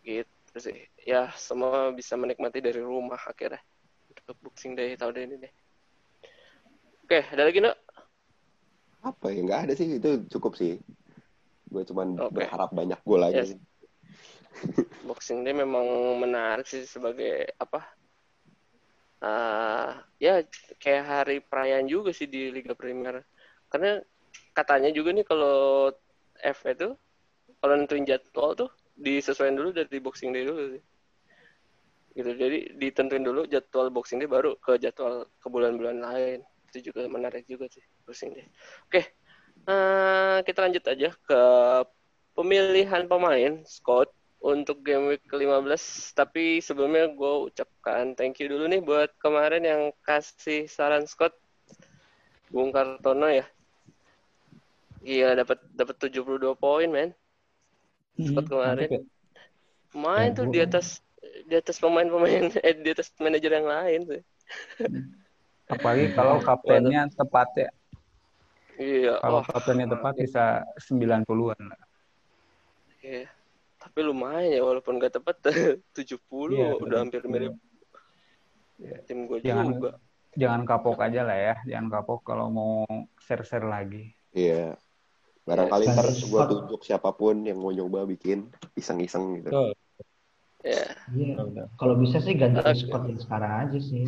[0.01, 0.79] Gitu sih.
[1.05, 3.61] Ya semua bisa menikmati dari rumah akhirnya.
[4.09, 5.53] Untuk boxing day tahun ini deh
[7.09, 7.73] oke ada lagi nak
[9.01, 9.97] apa ya nggak ada sih.
[9.97, 10.77] Itu cukup sih.
[11.65, 12.45] Gue cuman okay.
[12.45, 13.57] berharap banyak gol aja yes.
[15.07, 15.85] Boxing day memang
[16.19, 17.85] menarik sih sebagai apa
[19.23, 20.43] uh, ya
[20.77, 23.23] kayak hari perayaan juga sih di Liga Premier
[23.69, 24.01] karena
[24.53, 25.91] katanya juga nih kalau
[26.39, 26.95] F itu
[27.59, 30.83] kalau nentuin jadwal tuh disesuaikan dulu dari boxing day dulu sih.
[32.15, 36.39] Gitu jadi ditentuin dulu jadwal boxing day baru ke jadwal ke bulan-bulan lain.
[36.69, 38.47] Itu juga menarik juga sih pusing deh
[38.89, 39.01] oke
[39.69, 41.41] uh, kita lanjut aja ke
[42.33, 44.09] pemilihan pemain Scott
[44.39, 46.15] untuk game week ke-15.
[46.15, 51.35] Tapi sebelumnya gue ucapkan thank you dulu nih buat kemarin yang kasih saran Scott.
[52.49, 53.45] Bung Kartono ya.
[55.05, 57.13] Iya dapat dapat 72 poin, men.
[58.17, 58.89] Scott hmm, kemarin.
[58.89, 59.01] Ya?
[59.93, 61.05] Main tuh di atas
[61.45, 64.21] di atas pemain-pemain eh di atas manajer yang lain tuh.
[65.69, 67.69] Apalagi kalau kaptennya tepat ya.
[68.79, 69.13] Iya.
[69.21, 71.81] Kalau oh, kaptennya tepat bisa 90-an lah.
[73.05, 73.29] Iya
[73.79, 75.39] tapi lumayan ya walaupun gak tepat
[75.95, 76.19] 70
[76.51, 77.55] yeah, udah hampir mirip
[78.75, 78.99] yeah.
[79.07, 79.91] tim gue jangan, juga
[80.35, 82.83] jangan kapok aja lah ya jangan kapok kalau mau
[83.23, 85.47] share-share lagi iya yeah.
[85.47, 85.95] barangkali yeah.
[85.95, 89.71] ntar gue tunjuk siapa pun yang mau nyoba bikin iseng-iseng gitu oh.
[90.59, 90.91] Ya.
[91.15, 91.39] Yeah.
[91.39, 91.71] Yeah.
[91.79, 92.75] Kalau bisa sih ganti okay.
[92.75, 94.03] squad yang sekarang aja sih.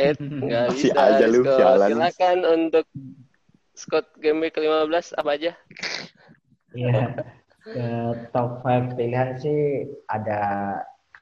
[0.00, 0.80] Eh, nggak bisa.
[0.80, 2.88] Si aja lu, Silakan untuk
[3.76, 5.52] Scott game ke-15 apa aja?
[6.72, 7.12] Iya
[7.62, 7.86] ke
[8.34, 10.40] top 5 pilihan sih ada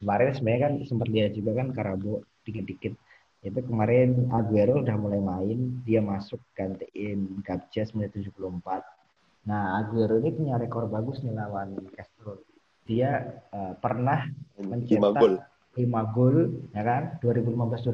[0.00, 2.96] kemarin sebenarnya kan sempat dia juga kan Karabo dikit-dikit.
[3.40, 9.00] Itu kemarin Aguero udah mulai main dia masuk gantiin Gabjes menit 74
[9.48, 12.44] nah Aguero ini punya rekor bagus nih lawan Castro
[12.84, 14.26] dia uh, pernah
[14.60, 16.66] mencetak 5 gol.
[16.74, 17.02] ya kan?
[17.22, 17.86] 2015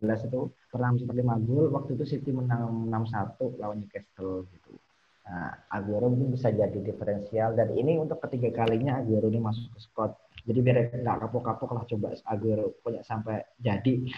[0.00, 0.40] 2016 itu
[0.72, 4.70] pernah mencetak 5 gol waktu itu City menang 6-1 lawan Newcastle gitu
[5.30, 9.78] Nah, Aguero mungkin bisa jadi diferensial dan ini untuk ketiga kalinya Aguero ini masuk ke
[9.78, 10.10] squad.
[10.42, 14.10] Jadi biar nggak kapok-kapok lah coba Aguero punya sampai jadi.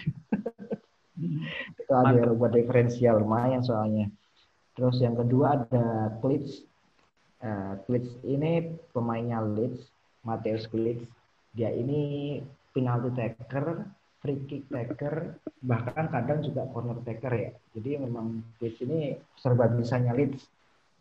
[1.77, 4.09] Itu Aguero buat diferensial lumayan soalnya.
[4.73, 6.65] Terus yang kedua ada Klitsch.
[7.43, 9.85] Uh, Klitsch ini pemainnya Leeds,
[10.25, 11.05] Mateus Klitsch.
[11.53, 12.41] Dia ini
[12.73, 13.85] penalti taker,
[14.17, 17.51] free kick taker, bahkan kadang juga corner taker ya.
[17.77, 20.41] Jadi memang Klitsch ini serba bisanya Leeds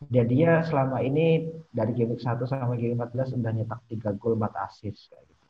[0.09, 4.65] dia dia selama ini dari game 1 sampai game 14 udah nyetak 3 gol 4
[4.67, 5.47] assist kayak gitu.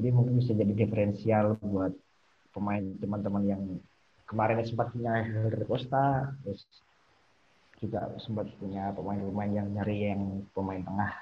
[0.00, 1.92] Jadi mungkin bisa jadi diferensial buat
[2.50, 3.62] pemain teman-teman yang
[4.26, 6.62] kemarin sempat punya Helder Costa terus
[7.80, 11.12] juga sempat punya pemain-pemain yang nyari yang pemain tengah.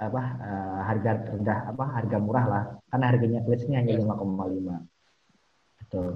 [0.00, 2.64] Apa uh, harga rendah apa harga murah lah.
[2.88, 4.90] Karena harganya klitsnya hanya 5,5
[5.84, 6.08] betul.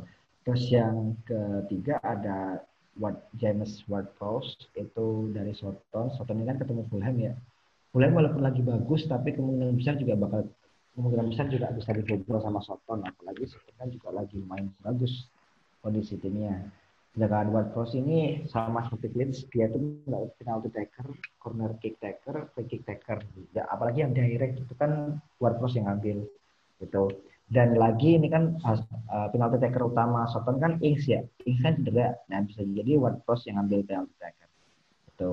[0.44, 2.60] Terus yang ketiga ada
[2.98, 6.14] Ward, James Ward-Prowse itu dari Soton.
[6.14, 7.34] Soton ini kan ketemu Fulham ya.
[7.90, 10.50] Fulham walaupun lagi bagus tapi kemungkinan besar juga bakal
[10.94, 15.26] kemungkinan besar juga bisa dibobol sama Soton apalagi Soton kan juga lagi main bagus
[15.82, 16.64] kondisi timnya.
[17.14, 21.06] Sedangkan Ward-Prowse ini sama seperti Leeds dia tuh nggak penalty taker,
[21.38, 23.22] corner kick taker, free kick taker.
[23.54, 26.26] Ya apalagi yang direct itu kan Ward-Prowse yang ambil
[26.82, 31.20] gitu dan lagi ini kan uh, penalti taker utama Soton kan Ings ya.
[31.44, 32.16] Ings kan cedera.
[32.32, 34.48] Nah bisa jadi WordPress yang ambil penalti taker.
[35.12, 35.32] Itu.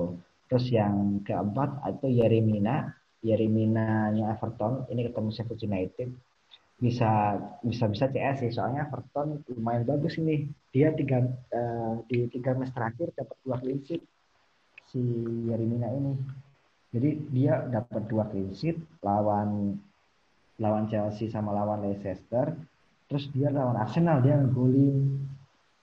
[0.52, 2.92] Terus yang keempat itu Yerimina.
[3.24, 4.84] Yerimina-nya Everton.
[4.92, 6.08] Ini ketemu Sheffield United.
[6.76, 8.50] Bisa bisa bisa CS sih.
[8.52, 10.52] Soalnya Everton lumayan bagus ini.
[10.68, 11.24] Dia tiga
[11.56, 15.00] uh, di tiga match terakhir dapat dua clean si
[15.48, 16.12] Yerimina ini.
[16.92, 18.52] Jadi dia dapat dua clean
[19.00, 19.80] lawan
[20.62, 22.54] lawan Chelsea sama lawan Leicester
[23.10, 25.26] terus dia lawan Arsenal dia ngegolin.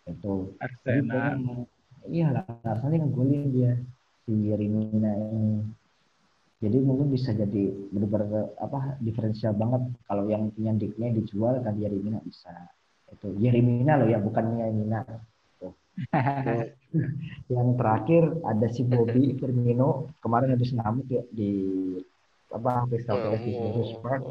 [0.08, 0.56] Itu.
[0.58, 1.68] Arsenal.
[2.08, 3.76] iya lah Arsenal ngegolin dia
[4.24, 5.68] si Rimina ini.
[6.60, 9.94] Jadi mungkin bisa jadi benar-benar apa diferensial banget.
[10.08, 12.52] Kalau yang punya diknya dijual kan Yerimina bisa.
[13.12, 15.04] Itu Yerimina loh ya bukan Yerimina
[17.54, 21.52] yang terakhir ada si Bobby Firmino kemarin habis ngamuk ya di
[22.50, 24.24] apa Crystal Palace di Spurs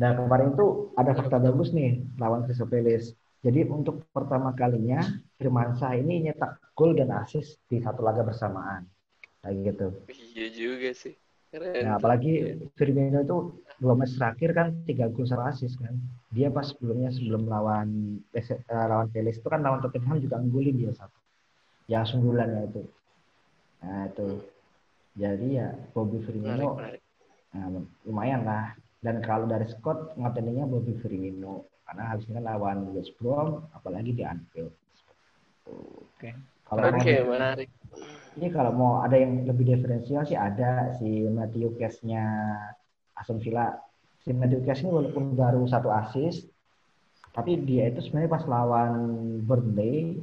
[0.00, 3.12] Nah kemarin itu ada fakta bagus nih lawan Crystal Palace.
[3.44, 5.00] Jadi untuk pertama kalinya
[5.36, 8.88] Firmansyah ini nyetak gol dan asis di satu laga bersamaan.
[9.44, 9.86] Kayak gitu.
[10.08, 11.14] Iya juga sih.
[11.50, 11.82] Keren.
[11.82, 15.92] Nah, apalagi Firmino itu dua match terakhir kan tiga gol sama asis kan.
[16.32, 20.92] Dia pas sebelumnya sebelum lawan uh, lawan Palace itu kan lawan Tottenham juga nggulin dia
[20.96, 21.18] satu.
[21.92, 22.82] Yang sunggulannya itu.
[23.84, 24.28] Nah itu.
[25.16, 26.80] Jadi ya Bobby Firmino
[27.50, 27.66] Nah,
[28.06, 33.66] lumayan lah dan kalau dari Scott ngatennya Bobby Firmino karena ini kan lawan West Brom,
[33.74, 34.70] apalagi di Anfield.
[35.66, 36.30] Oke.
[36.70, 37.66] Kalau okay, menarik.
[38.38, 42.22] Ini kalau mau ada yang lebih diferensial sih ada si Matthew Cash-nya
[43.18, 43.74] Aston Villa.
[44.22, 46.46] Si Matthew Cash ini walaupun baru satu assist,
[47.34, 48.92] tapi dia itu sebenarnya pas lawan
[49.42, 50.22] Burnley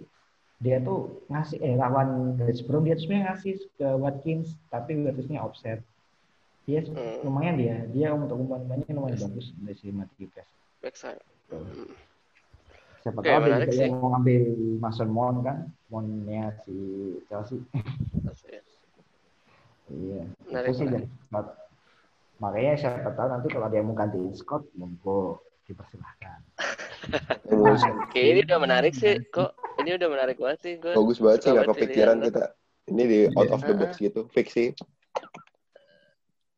[0.57, 5.43] dia tuh ngasih eh lawan West Brom dia tuh sebenarnya ngasih ke Watkins tapi Watkinsnya
[5.45, 5.85] offset
[6.67, 7.23] dia hmm.
[7.23, 9.23] lumayan dia dia untuk umpan-umpannya lumayan yes.
[9.23, 10.51] bagus dari si Matthew Cash
[10.83, 11.89] backside hmm.
[13.01, 14.41] siapa okay, tahu dia juga yang mau ngambil
[14.83, 16.75] Mason Mount kan Mountnya si
[17.31, 17.63] Chelsea
[19.87, 21.07] iya menarik, itu sih menarik.
[22.37, 26.39] Makanya siapa tahu nanti kalau dia mau gantiin Scott, monggo dipersilahkan.
[28.05, 29.17] Oke, ini udah menarik sih.
[29.33, 30.73] Kok ini udah menarik banget sih.
[30.77, 32.45] Gua Bagus banget sih nggak kepikiran kita.
[32.87, 34.69] Ini di out of the box gitu, fix sih.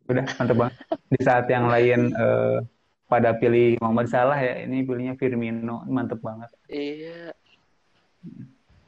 [0.10, 0.76] Udah mantep banget.
[1.14, 2.58] Di saat yang lain eh,
[3.06, 6.50] pada pilih Muhammad Salah ya, ini pilihnya Firmino, mantep banget.
[6.70, 7.34] Iya.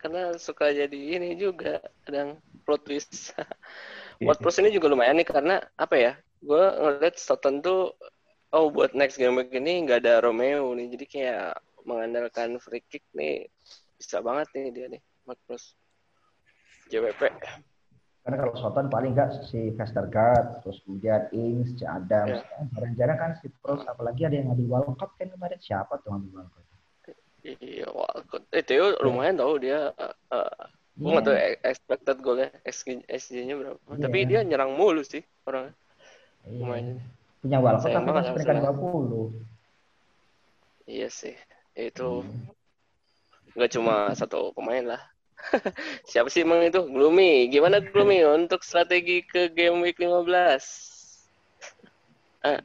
[0.01, 3.34] Karena suka jadi ini juga kadang plot twist.
[4.21, 4.29] Iya.
[4.29, 6.13] Plot twist ini juga lumayan nih karena apa ya?
[6.45, 7.89] Gue ngeliat Stockton tuh
[8.53, 10.93] oh buat next game week ini nggak ada Romeo nih.
[10.93, 11.57] Jadi kayak
[11.89, 13.49] mengandalkan free kick nih
[13.97, 15.01] bisa banget nih dia nih.
[15.25, 15.73] Marcus
[16.93, 17.34] JWP.
[18.21, 21.89] Karena kalau Soton paling nggak si Vestergaard, terus kemudian Ings, C.
[21.89, 22.38] Adams.
[22.38, 22.69] Ya.
[22.77, 26.62] Jarang-jarang kan si Pros, apalagi ada yang ngambil Cup kan kemarin siapa tuh ngambil Cup?
[27.41, 28.45] Iya, Walcott.
[28.53, 29.89] Eh, Theo lumayan tau dia.
[30.29, 30.53] Uh,
[30.93, 33.81] gue nggak tahu e- expected goalnya, SG-nya berapa.
[33.81, 34.01] Iya.
[34.05, 35.73] Tapi dia nyerang mulu sih orangnya.
[36.45, 36.62] Iya.
[36.62, 37.01] Lumayan.
[37.41, 38.77] Punya Sayang tapi masih peringkat Arsenal.
[38.77, 39.34] 20.
[40.86, 41.34] Iya sih.
[41.73, 42.21] Itu
[43.57, 45.01] nggak cuma satu pemain lah.
[46.10, 46.82] Siapa sih emang itu?
[46.84, 47.47] Gloomy.
[47.47, 50.25] Gimana Gloomy untuk strategi ke game week 15?
[52.41, 52.62] Ah,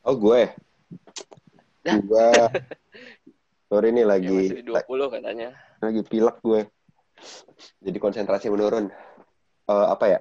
[0.00, 0.48] Oh gue,
[1.84, 2.28] gue,
[3.68, 5.48] sorry nih ya lagi masih di 20 katanya.
[5.78, 6.64] lagi pilek gue.
[7.84, 8.88] Jadi konsentrasi menurun.
[9.68, 10.20] Eh, apa ya?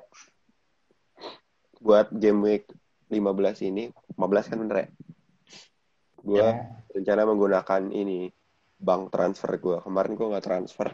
[1.79, 2.63] Buat game week
[3.07, 3.87] 15 ini,
[4.19, 4.87] 15 kan bener ya?
[6.19, 6.67] Gue Ya.
[6.91, 8.27] rencana menggunakan ini
[8.77, 9.77] bank transfer gue.
[9.81, 10.87] Kemarin gue nggak transfer.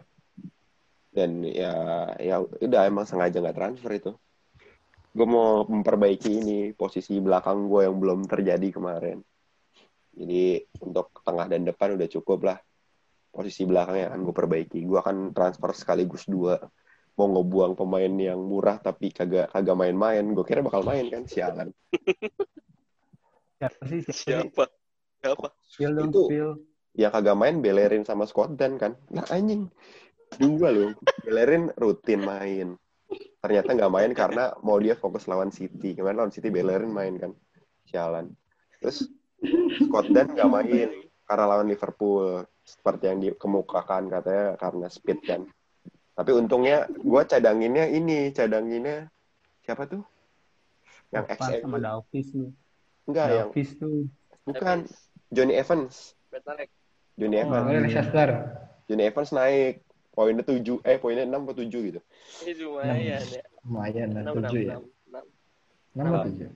[1.14, 1.74] Dan ya
[2.18, 4.12] ya udah emang sengaja nggak transfer itu.
[5.14, 9.22] Gue mau memperbaiki ini posisi belakang gue yang belum terjadi kemarin.
[10.14, 12.58] Jadi untuk tengah dan depan udah cukup lah.
[13.30, 14.80] Posisi belakangnya akan gue perbaiki.
[14.82, 16.58] Gue akan transfer sekaligus dua.
[17.14, 20.26] Mau ngebuang pemain yang murah tapi kagak kagak main-main.
[20.34, 21.70] Gue kira bakal main kan sialan.
[23.62, 24.02] Siapa sih?
[24.10, 24.50] Siapa?
[24.50, 24.64] Siapa?
[25.22, 25.48] Siapa?
[25.62, 26.22] Spill dong, Itu.
[26.26, 26.50] spill.
[26.94, 28.94] Yang kagak main Bellerin sama Scotland kan.
[29.10, 29.70] Nah anjing.
[30.34, 30.94] Dua loh
[31.26, 32.78] Bellerin rutin main.
[33.42, 35.98] Ternyata nggak main karena mau dia fokus lawan City.
[35.98, 37.32] Kemarin lawan City Bellerin main kan
[37.90, 38.34] sialan.
[38.82, 39.10] Terus
[39.84, 40.90] Scotland nggak main
[41.26, 42.46] karena lawan Liverpool.
[42.64, 45.42] Seperti yang dikemukakan katanya karena speed kan.
[46.14, 49.10] Tapi untungnya gue cadanginnya ini cadanginnya
[49.66, 50.06] siapa tuh?
[51.12, 52.48] Yang XM sama Davis lu.
[53.04, 54.08] enggak yang tuh.
[54.48, 54.78] bukan
[55.34, 56.16] Johnny Evans.
[56.32, 56.72] Betarek.
[57.14, 57.86] Johnny Oh, Evans.
[57.86, 58.30] Leicester.
[58.86, 59.74] Johnny Evans naik
[60.10, 62.00] poinnya 7 eh poinnya 6 atau 7 gitu.
[62.44, 63.18] Ini lumayan ya.
[63.64, 64.78] Lumayan lah, 6, 7 ya.
[64.78, 65.24] 6,
[65.94, 66.50] 6 atau 7?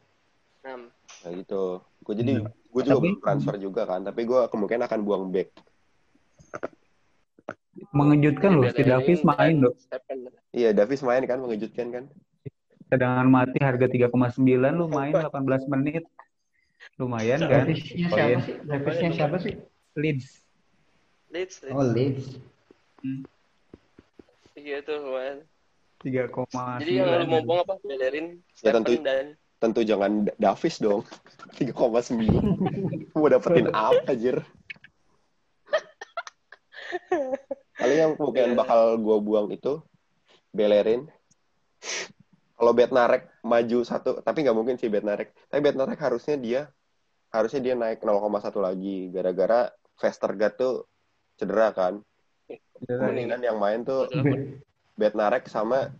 [0.65, 0.81] 6.
[1.23, 1.61] Nah gitu.
[2.01, 5.49] Gue jadi gue juga Tapi- belum transfer juga kan, tapi gue kemungkinan akan buang back.
[7.93, 9.73] Mengejutkan loh, si Davis main loh.
[10.51, 12.03] Iya, Davis main kan mengejutkan kan.
[12.87, 14.41] Cadangan mati harga 3,9
[14.73, 16.03] lu main 18 menit.
[16.97, 17.65] Lumayan kan?
[17.65, 18.55] Davisnya siapa sih?
[18.63, 19.53] Davisnya siapa sih?
[19.93, 20.41] Leeds.
[21.27, 21.73] Leeds, Leeds.
[21.73, 22.25] Oh, Leeds.
[24.55, 25.37] Iya tuh, man.
[26.01, 26.81] 3,9.
[26.81, 27.73] Jadi yang lu mau buang apa?
[27.81, 28.93] Bellerin, Ya, tentu.
[29.01, 31.01] dan Tentu jangan Da- Davis dong.
[31.57, 32.29] 3,9.
[33.13, 34.45] Mau dapetin apa anjir?
[37.77, 39.81] Paling yang mungkin bakal gue buang itu
[40.49, 41.09] Bellerin.
[42.57, 45.33] Kalau Bednarek maju satu, tapi nggak mungkin sih Bednarek.
[45.49, 46.61] Tapi Bednarek harusnya dia
[47.29, 48.23] harusnya dia naik 0,1
[48.57, 50.73] lagi gara-gara Vestergaard tuh
[51.37, 52.01] cedera kan.
[52.83, 54.05] Mendingan yang main tuh
[54.93, 55.93] Bednarek sama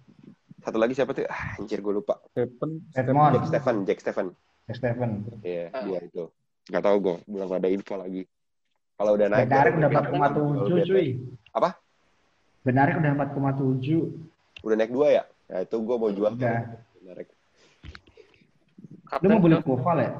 [0.60, 1.26] satu lagi siapa tuh?
[1.26, 2.18] Ah, anjir gue lupa.
[2.34, 2.82] Stephen.
[2.92, 3.34] Edmond.
[3.34, 4.28] Jack Stephen, Jack Stephen.
[4.68, 5.12] Stephen.
[5.42, 5.84] Iya, Ah.
[5.86, 6.24] dua itu.
[6.68, 8.28] Gak tau gue, belum ada info lagi.
[8.98, 11.08] Kalau udah naik, Benarik udah bilang, 4,7 kalau cuy.
[11.54, 11.70] Apa?
[12.66, 14.02] Benarik udah 4,7.
[14.66, 15.24] Udah naik dua ya?
[15.48, 16.34] Ya itu gue mau jual.
[16.34, 16.60] Udah.
[17.00, 17.28] Benarik.
[19.22, 19.56] Lu mau beli.
[19.62, 20.12] Koval ya?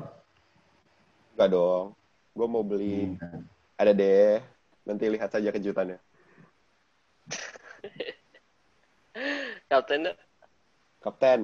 [1.36, 1.86] Enggak dong.
[2.32, 3.44] Gue mau beli, Hmm.
[3.76, 4.40] ada deh.
[4.88, 6.00] Nanti lihat saja kejutannya.
[9.68, 10.08] Kapten.
[11.04, 11.42] Kapten,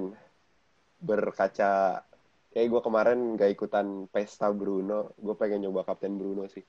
[1.04, 2.02] berkaca,
[2.52, 6.64] kayak gue kemarin gak ikutan pesta Bruno, gue pengen nyoba Kapten Bruno sih.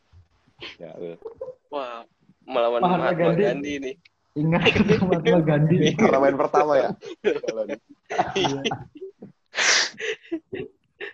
[0.78, 1.16] Ya, eh.
[1.70, 2.02] Wah,
[2.42, 3.42] melawan Mahatma Gandhi.
[3.44, 3.94] Gandhi nih.
[4.34, 4.62] Ingat
[5.06, 5.94] Mahatma Gandhi.
[5.94, 6.90] karena main pertama ya.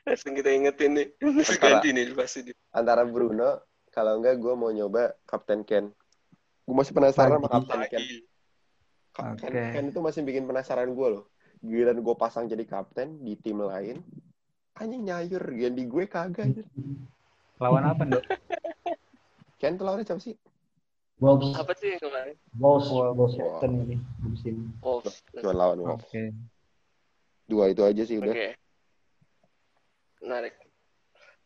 [0.07, 1.07] Langsung kita ingetin nih.
[1.21, 2.41] Antara- Gandhi nih pasti.
[2.73, 5.91] Antara Bruno, kalau enggak gue mau nyoba Kapten Ken.
[6.65, 7.49] Gue masih penasaran sama.
[7.51, 8.05] Kapten Ken.
[9.11, 9.63] Kapten Oke.
[9.75, 11.25] Ken itu masih bikin penasaran gue loh.
[11.61, 14.01] Giliran gue pasang jadi kapten di tim lain,
[14.81, 15.45] anjing nyayur.
[15.45, 16.49] Ganti gue kagak.
[16.49, 16.65] anjir.
[17.61, 18.25] Lawan apa, Dok?
[19.61, 20.33] Ken tuh lawannya siapa sih?
[21.21, 21.53] Wolves.
[21.53, 22.37] Apa sih yang kemarin?
[22.57, 22.89] Wolves.
[22.89, 23.13] Wolves.
[23.13, 23.97] Wolves Hampton ini.
[24.81, 25.05] Oh,
[25.37, 26.09] Cuma lawan Wolves.
[26.09, 26.33] Oke.
[27.45, 28.25] Dua itu aja sih oke.
[28.25, 28.35] udah.
[30.25, 30.55] menarik.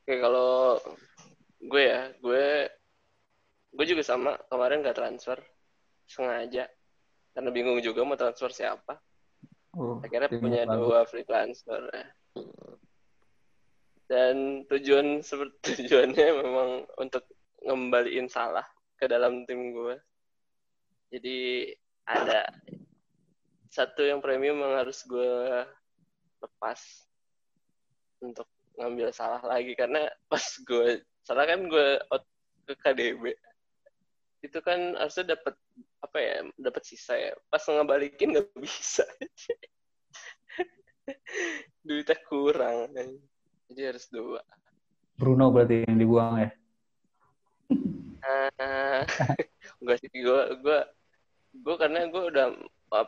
[0.05, 0.79] Oke, kalau
[1.65, 2.69] gue ya, gue
[3.75, 5.39] gue juga sama kemarin gak transfer
[6.07, 6.71] sengaja
[7.35, 9.01] karena bingung juga mau transfer siapa.
[9.75, 10.79] Oh, Akhirnya punya bagus.
[10.79, 11.81] dua free transfer.
[11.91, 12.07] Ya.
[14.07, 16.71] Dan tujuan seperti tujuannya memang
[17.03, 17.27] untuk
[17.67, 18.63] ngembaliin salah
[18.95, 19.99] ke dalam tim gue.
[21.11, 21.71] Jadi
[22.07, 22.47] ada
[23.75, 25.67] satu yang premium yang harus gue
[26.39, 26.79] lepas
[28.23, 28.47] untuk
[28.79, 32.25] ngambil salah lagi karena pas gue salah kan gue out
[32.65, 33.33] ke KDB
[34.45, 35.57] itu kan harusnya dapat
[36.05, 37.33] apa ya dapat sisa ya.
[37.49, 39.09] Pas ngebalikin nggak bisa.
[41.85, 42.93] Duitnya kurang
[43.73, 44.45] jadi harus dua.
[45.17, 46.51] Bruno berarti yang dibuang ya?
[49.81, 50.13] Enggak sih.
[50.13, 50.79] Gue gue
[51.55, 52.47] gue karena gue udah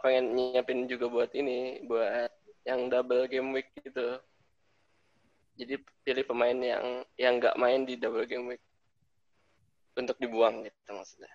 [0.01, 2.33] pengen nyiapin juga buat ini buat
[2.67, 4.19] yang double game week gitu
[5.57, 6.85] jadi pilih pemain yang
[7.17, 8.63] yang nggak main di double game week.
[9.97, 11.33] Untuk dibuang gitu maksudnya.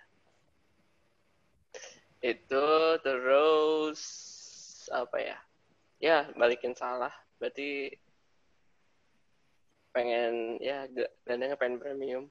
[2.21, 2.65] Itu
[3.01, 4.01] terus
[4.93, 5.37] apa ya?
[5.97, 7.09] Ya balikin salah.
[7.41, 7.97] Berarti
[9.91, 10.85] pengen ya
[11.25, 12.25] gandengnya pengen premium.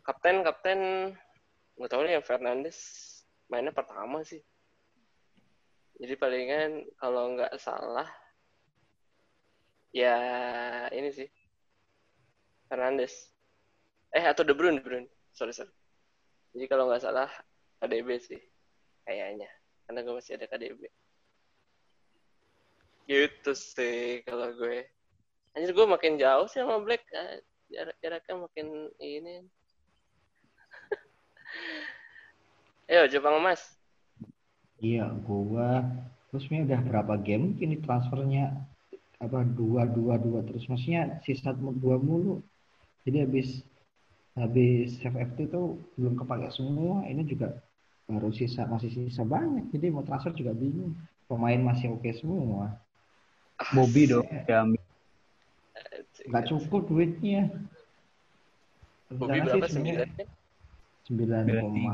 [0.00, 0.80] Kapten kapten.
[1.76, 2.78] Nggak tahu nih yang Fernandes
[3.52, 4.40] mainnya pertama sih.
[6.00, 8.08] Jadi palingan kalau nggak salah
[9.90, 10.16] ya
[10.94, 11.28] ini sih.
[12.70, 13.34] Fernandes
[14.14, 15.10] eh atau De Bruyne De Bruyne.
[15.34, 15.70] Sorry sorry.
[16.54, 17.30] Jadi kalau nggak salah
[17.82, 18.40] KDB sih
[19.06, 19.50] kayaknya.
[19.86, 20.86] Karena gue masih ada KDB
[23.10, 24.86] gitu sih kalau gue.
[25.58, 29.42] Anjir gue makin jauh sih sama Black ah, jarak jaraknya makin ini.
[32.90, 33.58] Ayo Jepang Mas.
[34.78, 35.82] Iya gua.
[36.30, 38.54] Terus ini udah berapa game ini transfernya
[39.20, 40.64] apa dua dua dua terus.
[40.66, 42.40] Maksudnya sisa dua mulu.
[43.04, 43.48] Jadi habis
[44.34, 47.04] habis FFT itu belum kepake semua.
[47.04, 47.60] Ini juga
[48.08, 50.96] baru sisa masih sisa banyak jadi mau transfer juga bingung.
[51.28, 52.74] Pemain masih oke semua.
[53.76, 54.64] Bobby dong ya
[56.28, 57.50] nggak cukup duitnya.
[59.10, 60.08] Bobby berapa sembilan
[61.08, 61.92] sembilan koma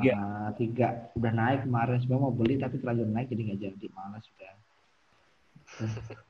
[0.61, 0.89] tiga.
[1.17, 1.97] udah naik kemarin.
[2.03, 3.87] Sebenarnya mau beli tapi terlanjur naik jadi nggak jadi.
[3.95, 4.53] Malas sudah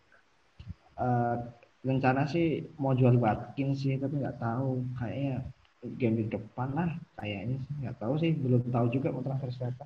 [0.96, 1.36] uh,
[1.86, 4.82] rencana sih mau jual Watkins sih tapi nggak tahu.
[4.98, 5.46] Kayaknya
[5.96, 6.90] game di depan lah
[7.20, 7.74] kayaknya sih.
[7.84, 9.84] Nggak tahu sih belum tahu juga mau transfer siapa.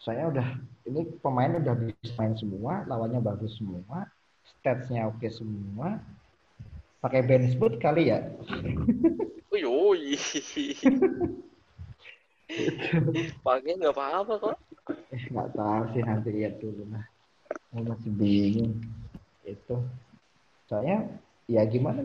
[0.00, 0.48] Saya udah
[0.86, 4.06] ini pemain udah bisa main semua lawannya bagus semua
[4.46, 6.00] statsnya oke semua.
[7.02, 8.24] Pakai bench boot kali ya?
[9.54, 10.16] Uyoi.
[13.46, 14.56] pakai nggak apa-apa kok.
[15.14, 17.04] Eh, nggak tahu sih nanti lihat dulu lah.
[17.74, 18.74] Masih bingung
[19.46, 19.76] itu.
[20.66, 21.06] Saya
[21.46, 22.02] ya gimana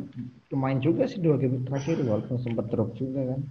[0.53, 3.41] lumayan juga sih dua game terakhir walaupun sempat drop juga kan.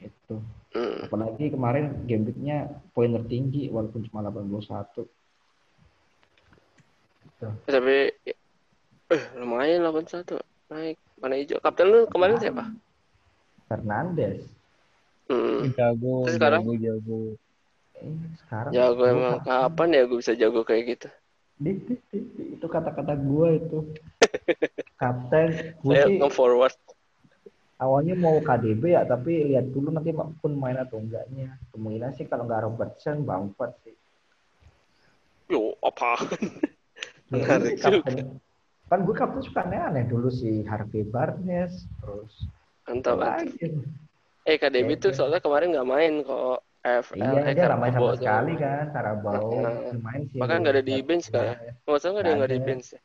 [0.00, 0.40] Itu.
[0.70, 1.10] Hmm.
[1.10, 5.02] apalagi kemarin game weeknya poin tertinggi walaupun cuma 81
[7.26, 7.50] gitu.
[7.66, 8.14] tapi
[9.10, 10.38] eh lumayan 81
[10.70, 10.96] naik.
[11.18, 11.58] Mana hijau.
[11.58, 12.70] Kapten lu kemarin siapa?
[13.66, 14.46] Fernandes.
[15.26, 15.74] Hmm.
[15.74, 16.62] jago Terus sekarang?
[16.62, 17.18] jago jago.
[17.98, 18.14] Eh,
[18.46, 21.08] sekarang jago emang kapan ya gue bisa jago kayak gitu
[21.60, 22.44] di, di, di, di.
[22.56, 23.78] itu kata-kata gue itu.
[25.00, 26.76] Kapten gue sih forward
[27.80, 31.56] awalnya mau KDB ya tapi lihat dulu nanti pun main atau enggaknya.
[31.72, 33.96] Kemungkinan sih kalau nggak Robertson Bamford sih.
[35.48, 36.20] Yo apa
[37.32, 38.36] ya, kapten.
[38.86, 42.44] Kan gue kapten suka aneh-aneh dulu sih Harvey Barnes terus
[42.90, 43.22] mantap
[44.48, 48.88] eh KDB tuh soalnya kemarin nggak main kok F iya, dia ramai sama sekali kan
[48.88, 50.40] Karabau nah, main sih.
[50.40, 51.52] Makanya nggak ada di bench kan?
[51.84, 53.00] Nggak usah nggak ada nggak di bench ya.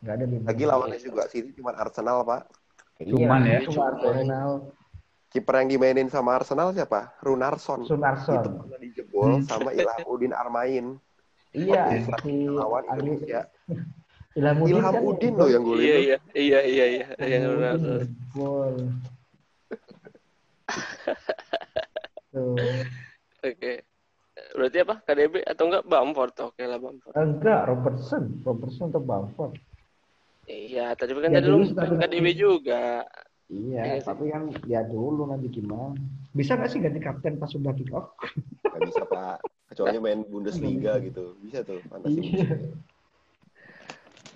[0.00, 0.48] Nggak ada di bench.
[0.48, 2.48] Lagi lawannya juga sini cuma Arsenal pak.
[3.04, 3.68] Cuman iya, ya.
[3.68, 4.72] Cuma Arsenal.
[5.28, 7.12] Kiper yang dimainin sama Arsenal siapa?
[7.20, 7.84] Runarson.
[7.84, 8.40] Runarson.
[8.40, 9.44] Itu pernah dijebol hmm.
[9.44, 9.76] sama
[10.08, 10.96] Udin Armain.
[11.52, 12.00] Iya.
[12.24, 13.44] Si lawan Indonesia.
[14.40, 15.84] Ilham Udin, Ilham kan Udin loh yang golin.
[15.84, 16.84] Iya, iya, iya, iya,
[17.20, 18.08] iya, yang Runarson.
[22.32, 22.56] Tuh.
[23.42, 23.72] Oke.
[24.54, 24.94] Berarti apa?
[25.02, 26.34] KDB atau enggak Bamford?
[26.46, 27.14] Oke lah Bamford.
[27.18, 28.22] Enggak, Robertson.
[28.46, 29.54] Robertson atau Bamford.
[30.48, 33.04] Iya, tadi kan ya, tadi lu KDB juga.
[33.48, 35.96] Iya, ya, tapi kan ya dulu nanti gimana.
[36.36, 38.12] Bisa nggak sih ganti kapten pas sudah kick off?
[38.60, 39.40] Gak bisa, Pak.
[39.72, 41.36] Kecuali main Bundesliga gitu.
[41.40, 42.48] Bisa tuh, fantasi iya.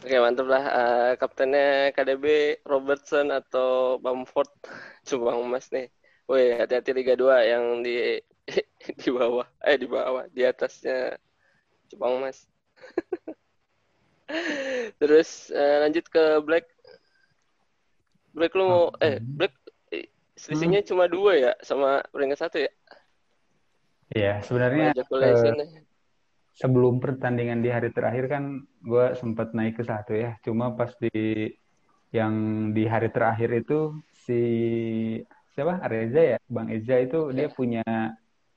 [0.02, 0.64] Oke, mantap lah.
[0.66, 4.50] Uh, kaptennya KDB Robertson atau Bamford.
[5.08, 5.92] Coba emas nih.
[6.26, 8.18] Woi, hati-hati Liga 2 yang di
[9.02, 11.16] di bawah eh di bawah di atasnya
[11.88, 12.46] Jepang Mas
[15.00, 16.66] terus uh, lanjut ke Black
[18.32, 19.54] Black lu mau eh Black
[19.92, 20.88] eh, selisihnya hmm.
[20.88, 22.72] cuma dua ya sama peringkat satu ya?
[24.12, 25.80] Iya, sebenarnya eh,
[26.52, 30.36] sebelum pertandingan di hari terakhir kan gue sempat naik ke satu ya.
[30.44, 31.48] Cuma pas di
[32.12, 32.34] yang
[32.76, 34.40] di hari terakhir itu si
[35.56, 37.52] siapa Reza ya, Bang Eza itu dia iya.
[37.52, 37.84] punya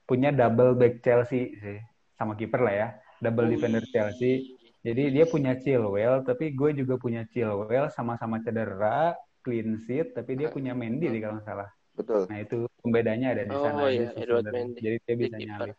[0.05, 1.79] punya double back Chelsea sih
[2.15, 2.87] sama kiper lah ya,
[3.19, 4.55] double defender Chelsea.
[4.85, 10.53] Jadi dia punya Chilwell, tapi gue juga punya Chilwell sama-sama cedera, clean sheet, tapi dia
[10.53, 11.69] punya Mendy di kalau nggak salah.
[11.97, 12.29] Betul.
[12.29, 13.81] Nah itu pembedanya ada di sana.
[13.81, 14.79] Oh iya, Edward Mendy.
[14.85, 15.77] Jadi dia bisa nyalip.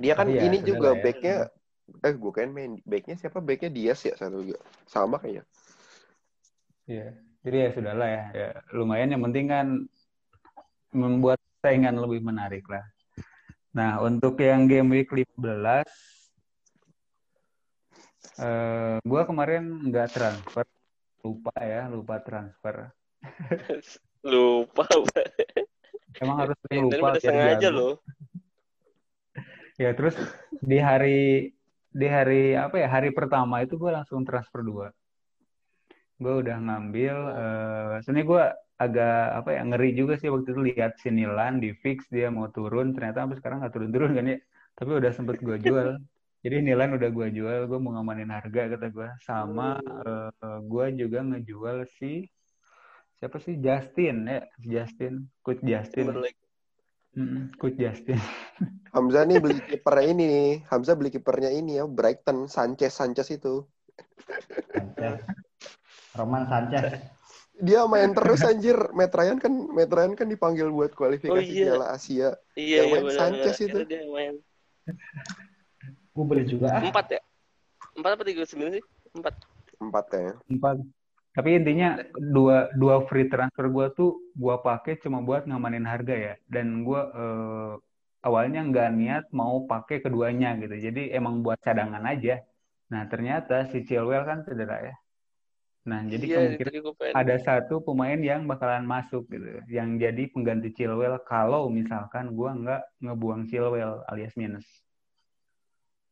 [0.00, 1.00] Dia kan ya, ini juga ya.
[1.04, 1.36] backnya,
[2.08, 3.44] eh bukan Mendy, backnya siapa?
[3.44, 5.44] Backnya Dias ya satu juga, sama kayaknya.
[6.88, 7.08] Iya,
[7.44, 8.24] jadi ya sudahlah ya.
[8.32, 8.50] ya.
[8.72, 9.66] Lumayan yang penting kan
[10.96, 12.82] membuat saingan lebih menarik lah.
[13.70, 15.86] Nah, untuk yang game week 15
[18.40, 20.66] eh gua kemarin nggak transfer.
[21.20, 22.88] Lupa ya, lupa transfer.
[24.32, 24.86] lupa.
[26.18, 28.00] Emang harus lupa ya sengaja loh.
[29.76, 30.16] ya, terus
[30.60, 31.52] di hari
[31.92, 32.88] di hari apa ya?
[32.90, 34.88] Hari pertama itu gue langsung transfer dua.
[36.18, 38.44] Gue udah ngambil uh, sebenarnya gue
[38.80, 42.48] agak apa ya ngeri juga sih waktu itu lihat si Nilan di fix dia mau
[42.48, 44.38] turun ternyata sampai sekarang nggak turun-turun kan ya
[44.72, 46.00] tapi udah sempet gue jual
[46.40, 50.86] jadi Nilan udah gue jual gue mau ngamanin harga kata gue sama uh, eh, gue
[50.96, 52.24] juga ngejual si
[53.20, 56.16] siapa sih Justin ya Justin Coach Justin
[57.10, 58.14] Hmm, Coach Justin.
[58.94, 60.50] Hamzah nih beli kipernya ini nih.
[60.70, 63.66] Hamzah beli kipernya ini ya, Brighton, Sanchez, Sanchez itu.
[64.70, 65.18] Sanchez.
[66.14, 67.02] Roman Sanchez
[67.60, 68.76] dia main terus anjir.
[68.96, 71.66] Matt Ryan kan Matt Ryan kan dipanggil buat kualifikasi oh, iya.
[71.72, 72.28] Piala Asia.
[72.56, 73.68] Iya, yang iya, main bener, Sanchez bener.
[73.68, 73.78] itu.
[73.86, 74.34] Dia main.
[76.10, 76.68] Gue beli juga.
[76.80, 77.20] Empat ya?
[77.94, 78.84] Empat apa tiga sembilan sih?
[79.14, 79.34] Empat.
[79.80, 80.32] Empat ya.
[80.50, 80.76] Empat.
[81.30, 86.34] Tapi intinya dua dua free transfer gue tuh gue pakai cuma buat ngamanin harga ya.
[86.50, 87.78] Dan gue uh,
[88.26, 90.74] awalnya nggak niat mau pakai keduanya gitu.
[90.76, 92.42] Jadi emang buat cadangan aja.
[92.90, 94.94] Nah ternyata si Chilwell kan cedera ya.
[95.90, 101.18] Nah, jadi iya, kemungkinan ada satu pemain yang bakalan masuk gitu, yang jadi pengganti Chilwell
[101.26, 104.62] kalau misalkan gue nggak ngebuang Chilwell alias minus.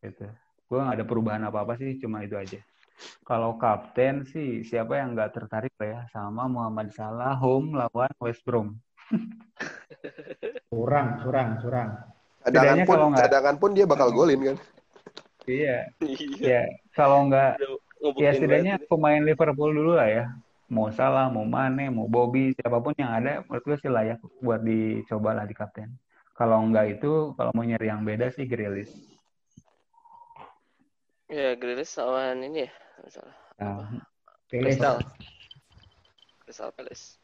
[0.03, 0.27] Gitu.
[0.67, 2.59] Gue nggak ada perubahan apa-apa sih, cuma itu aja.
[3.23, 8.43] Kalau kapten sih siapa yang nggak tertarik lah ya sama Muhammad Salah home lawan West
[8.43, 8.75] Brom.
[10.67, 11.89] curang, curang, curang.
[12.43, 14.57] Cadangan pun, gak, cadangan pun dia bakal golin kan.
[15.47, 15.87] Iya.
[16.43, 16.67] Iya.
[16.91, 17.55] Kalau nggak
[18.19, 20.25] ya setidaknya pemain Liverpool dulu lah ya.
[20.69, 24.61] Mau Salah mau Mane mau Bobby siapa pun yang ada menurut gue sih layak buat
[24.61, 25.89] dicoba lah di kapten.
[26.37, 29.19] Kalau enggak itu kalau mau nyari yang beda sih Grilis
[31.29, 32.71] ya Grilis lawan ini ya
[33.05, 33.85] misalnya nah,
[34.49, 34.97] Crystal.
[36.41, 37.21] Crystal Palace.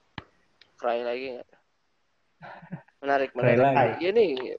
[0.77, 1.49] Cry lagi nggak?
[3.01, 3.97] Menarik menarik.
[3.97, 4.53] ya nih.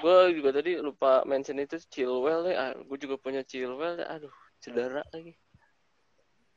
[0.00, 2.56] Gue juga tadi lupa mention itu Chilwell ya.
[2.56, 4.00] Ah, gue juga punya Chilwell.
[4.00, 5.34] Aduh cedera lagi.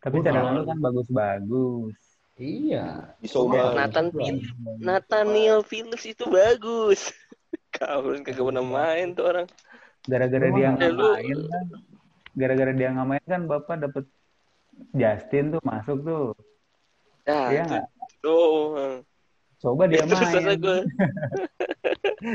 [0.04, 1.96] Tapi cadangan lu kan bagus-bagus.
[2.36, 3.16] Iya.
[3.24, 3.78] Isoma.
[3.78, 4.50] Nathan Phillips,
[4.82, 7.14] Nathaniel Phillips itu bagus.
[7.76, 9.48] Kau kagak pernah main tuh orang.
[10.04, 11.66] Gara-gara dia nggak main kan.
[12.34, 14.06] Gara-gara dia nggak main kan bapak dapet
[14.92, 16.26] Justin tuh masuk tuh.
[17.24, 17.86] Nah, iya nggak?
[18.20, 19.06] Tuh.
[19.64, 20.60] Coba dia main.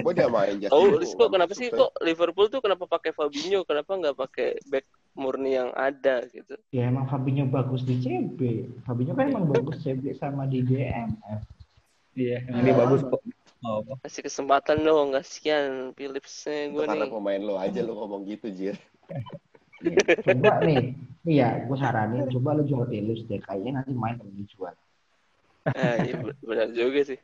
[0.00, 0.56] Gue dia main.
[0.72, 3.68] Oh, kok kenapa sih kok Liverpool tuh kenapa pakai Fabinho?
[3.68, 6.56] Kenapa nggak pakai back murni yang ada gitu.
[6.72, 8.40] Ya emang Fabinho bagus di CB.
[8.88, 11.44] Fabinho kan emang bagus CB sama di DMF.
[12.16, 13.20] Iya, emang dia bagus kok.
[13.58, 13.82] Oh.
[14.06, 16.88] Kasih kesempatan dong, kasihan Philipsnya gue nih.
[16.88, 18.78] Karena pemain lo aja lo ngomong gitu, Jir.
[20.22, 20.94] coba nih,
[21.38, 24.46] iya, gue saranin coba lo jual Philips deh, kayaknya nanti main lebih
[25.66, 27.18] Ah, iya, benar juga sih.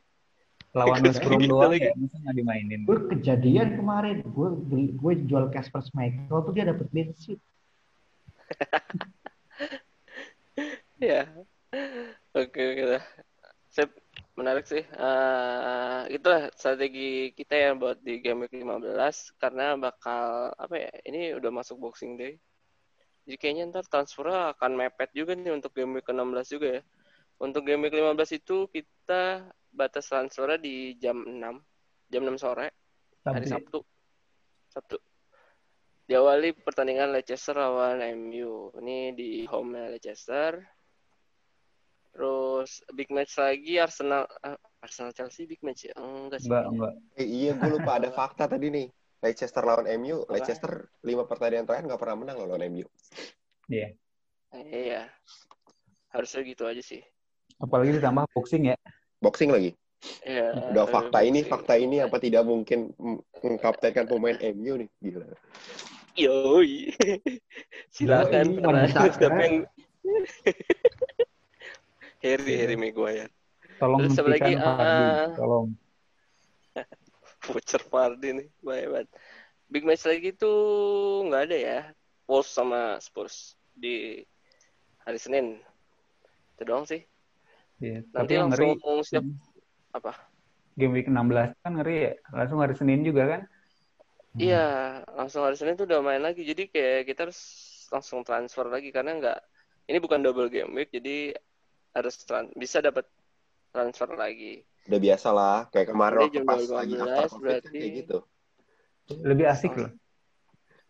[0.75, 2.83] Lawan West Brom doang ya, masa nggak dimainin?
[2.83, 4.49] Gue kejadian kemarin, gue
[4.91, 7.39] gue jual Casper Schmeichel tuh dia dapet clean sheet.
[11.01, 11.27] ya
[12.35, 13.03] oke oke lah
[13.71, 13.91] Sip.
[14.35, 20.75] menarik sih uh, itulah strategi kita ya buat di game week 15 karena bakal apa
[20.75, 22.35] ya ini udah masuk boxing day
[23.23, 26.81] jadi kayaknya ntar transfer akan mepet juga nih untuk game week 16 juga ya
[27.41, 31.41] untuk game week 15 itu kita batas transfer di jam 6
[32.07, 32.71] jam 6 sore
[33.27, 33.83] hari Sabtu
[34.71, 34.97] Sabtu
[36.05, 38.69] diawali pertandingan Leicester lawan MU.
[38.77, 40.61] Ini di home Leicester.
[42.15, 45.93] Terus big match lagi Arsenal uh, Arsenal Chelsea big match ya?
[45.99, 46.47] Enggak sih.
[46.47, 46.93] Enggak, enggak.
[47.19, 48.87] Eh, iya, gue lupa ada fakta tadi nih.
[49.19, 50.37] Leicester lawan MU, Apa?
[50.37, 50.71] Leicester
[51.01, 52.87] lima pertandingan terakhir nggak pernah menang lawan MU.
[53.67, 53.97] Iya.
[54.53, 54.63] Yeah.
[54.71, 55.01] iya.
[56.13, 57.03] Harusnya gitu aja sih.
[57.65, 58.77] Apalagi ditambah boxing ya.
[59.19, 59.73] Boxing lagi.
[60.21, 62.93] Ya, Udah fakta ini, fakta ini apa tidak mungkin
[63.41, 65.25] mengkaptenkan pemain MU nih, gila.
[66.15, 66.93] Yoi.
[67.95, 68.61] Silakan.
[68.61, 69.65] Wanita keren.
[72.21, 73.33] Harry, Harry Maguire.
[73.81, 74.53] Tolong Terus apa lagi?
[74.55, 75.27] Ah.
[75.35, 75.67] Tolong.
[77.45, 79.07] Voucher Fardi nih, baik banget.
[79.65, 80.59] Big match lagi tuh
[81.27, 81.79] nggak ada ya.
[82.25, 84.21] Wolves sama Spurs di
[85.05, 85.61] hari Senin.
[86.57, 87.05] Itu doang sih.
[87.77, 87.99] Iya.
[88.07, 89.23] Nanti Tapi yang langsung ngeri, siap
[89.91, 90.11] apa?
[90.75, 92.13] game week 16 kan ngeri ya.
[92.31, 93.41] Langsung hari Senin juga kan.
[94.35, 94.65] Iya,
[95.15, 96.43] langsung hari Senin tuh udah main lagi.
[96.43, 97.39] Jadi kayak kita harus
[97.87, 99.39] langsung transfer lagi karena nggak
[99.85, 101.31] ini bukan double game week, jadi
[101.93, 103.07] harus tran- bisa dapat
[103.71, 104.65] transfer lagi.
[104.85, 107.77] Udah biasa lah, kayak kemarin waktu pas 12 lagi after covid kan berarti.
[107.77, 108.17] kayak gitu.
[109.23, 109.91] Lebih asik loh.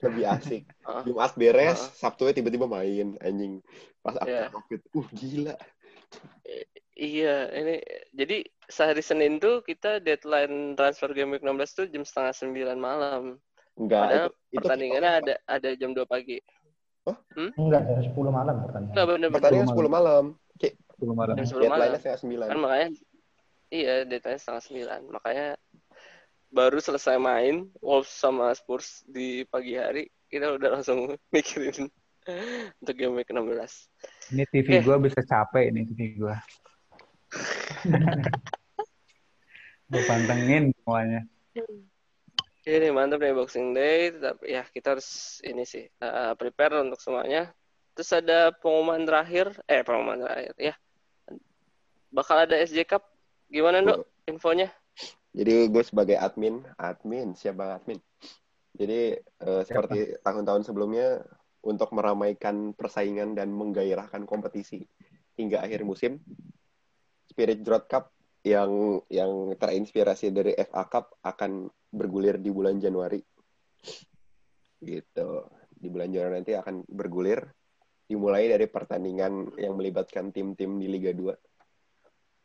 [0.01, 0.63] Lebih asik.
[0.85, 1.01] Ah.
[1.01, 1.89] Jumat beres, Ah.
[1.97, 3.61] Sabtunya tiba-tiba main, anjing.
[4.01, 4.49] Pas after Iya.
[4.49, 5.55] covid, uh gila.
[6.95, 7.75] Iya, ini
[8.15, 13.35] jadi sehari Senin tuh kita deadline transfer game week 16 tuh jam setengah sembilan malam.
[13.75, 16.39] Enggak, Padahal itu, itu pertandingannya ada ada jam 2 pagi.
[17.59, 18.93] Enggak, jam 10 malam pertandingan.
[18.95, 19.35] Enggak bener bener.
[19.35, 20.23] pertandingan 10 malam.
[20.55, 21.35] Kayak Belum malam.
[21.35, 21.67] Jam 10 malam.
[21.67, 22.47] deadline-nya setengah sembilan.
[22.47, 22.87] Kan makanya
[23.75, 25.01] iya deadline setengah sembilan.
[25.11, 25.47] Makanya
[26.55, 31.91] baru selesai main Wolves sama Spurs di pagi hari kita udah langsung mikirin
[32.79, 33.43] untuk game week 16.
[34.31, 34.83] Ini TV Oke.
[34.87, 36.39] gua bisa capek ini TV gua.
[39.91, 41.21] Gue pantengin semuanya.
[42.65, 47.53] Ini mantap nih Boxing Day, tapi ya kita harus ini sih uh, prepare untuk semuanya.
[47.93, 50.73] Terus ada pengumuman terakhir, eh pengumuman terakhir ya.
[52.09, 53.05] Bakal ada SJ Cup.
[53.53, 54.09] Gimana, Dok?
[54.25, 54.73] Infonya?
[55.35, 58.01] Jadi gue sebagai admin, admin, siapa admin?
[58.73, 61.21] Jadi eh, seperti tahun-tahun sebelumnya
[61.61, 64.81] untuk meramaikan persaingan dan menggairahkan kompetisi
[65.35, 66.23] hingga akhir musim,
[67.35, 68.15] Spirit Drought Cup
[68.47, 73.19] yang yang terinspirasi dari FA Cup akan bergulir di bulan Januari.
[74.79, 75.29] Gitu.
[75.75, 77.43] Di bulan Januari nanti akan bergulir
[78.07, 81.35] dimulai dari pertandingan yang melibatkan tim-tim di Liga 2.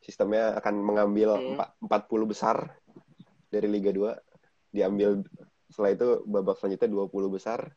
[0.03, 1.55] Sistemnya akan mengambil Hmm.
[1.55, 2.75] empat- 40 besar
[3.47, 4.19] dari Liga 2
[4.75, 5.23] diambil
[5.71, 7.71] setelah itu babak selanjutnya 20 besar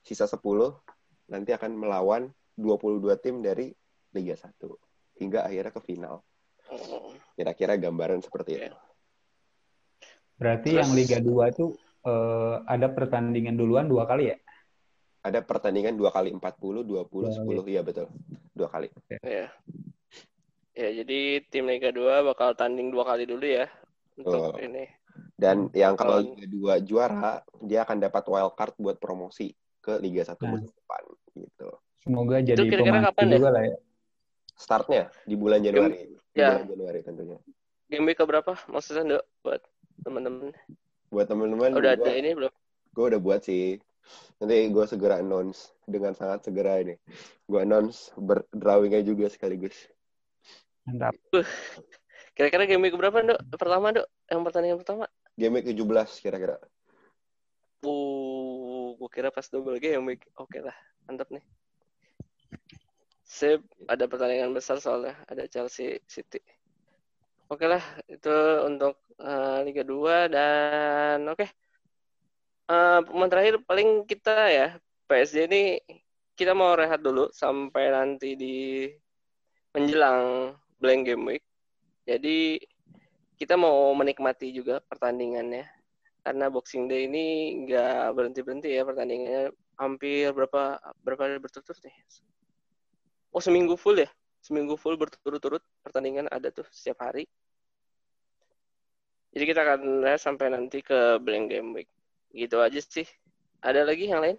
[0.00, 0.80] sisa 10
[1.28, 3.68] nanti akan melawan 22 tim dari
[4.16, 4.80] Liga 1
[5.20, 6.24] hingga akhirnya ke final.
[7.34, 8.76] Kira-kira gambaran seperti itu.
[10.34, 11.66] Berarti Terus- yang Liga 2 itu
[12.04, 14.36] eh, ada pertandingan duluan dua kali ya?
[15.24, 17.64] Ada pertandingan dua kali 40, 20, Dua 10.
[17.64, 18.12] Iya betul.
[18.52, 18.92] Dua kali.
[19.24, 19.48] ya.
[20.74, 23.70] Ya, jadi tim Liga 2 bakal tanding dua kali dulu ya
[24.18, 24.60] untuk Oh.
[24.60, 24.84] ini.
[25.32, 30.26] Dan yang kalau Liga 2 juara, dia akan dapat wild card buat promosi ke Liga
[30.26, 30.50] 1 Nah.
[30.58, 31.02] musim depan
[31.32, 31.68] gitu.
[32.04, 33.36] Semoga jadi kira-kira pemacu kapan ya?
[33.38, 33.76] juga lah ya.
[34.54, 36.13] Startnya di bulan Januari.
[36.34, 36.60] Ya.
[36.60, 37.38] Januari tentunya.
[37.86, 38.58] Game week keberapa?
[38.66, 39.62] Maksudnya, Dok, buat
[40.02, 40.50] teman-teman.
[41.08, 42.52] Buat teman-teman Udah gua- ada ini belum?
[42.94, 43.82] gue udah buat sih
[44.38, 46.94] nanti gue segera announce dengan sangat segera ini
[47.42, 49.74] gue announce ber drawingnya juga sekaligus
[50.86, 51.18] Mantap.
[52.34, 53.40] Kira-kira game week keberapa, Dok?
[53.58, 54.06] Pertama, Dok?
[54.30, 55.04] Yang pertandingan pertama?
[55.34, 56.54] game week 17 kira-kira
[57.82, 60.22] Uh, gue kira pas double game week.
[60.38, 60.72] Oke lah,
[61.04, 61.42] mantap nih.
[63.24, 65.16] Sip, ada pertandingan besar soalnya.
[65.24, 66.40] Ada Chelsea City.
[67.48, 68.36] Oke lah, itu
[68.68, 71.46] untuk eh, Liga 2 dan oke.
[72.64, 74.68] Eh, pemain terakhir paling kita ya,
[75.08, 75.62] PSG ini
[76.36, 78.88] kita mau rehat dulu sampai nanti di
[79.72, 81.44] menjelang blank game week.
[82.04, 82.60] Jadi
[83.40, 85.66] kita mau menikmati juga pertandingannya
[86.24, 87.24] karena Boxing Day ini
[87.68, 91.96] nggak berhenti berhenti ya pertandingannya hampir berapa berapa berturut-turut nih
[93.34, 94.08] oh seminggu full ya
[94.40, 97.26] seminggu full berturut-turut pertandingan ada tuh setiap hari
[99.34, 101.90] jadi kita akan lihat sampai nanti ke blank game week
[102.30, 103.06] gitu aja sih
[103.60, 104.38] ada lagi yang lain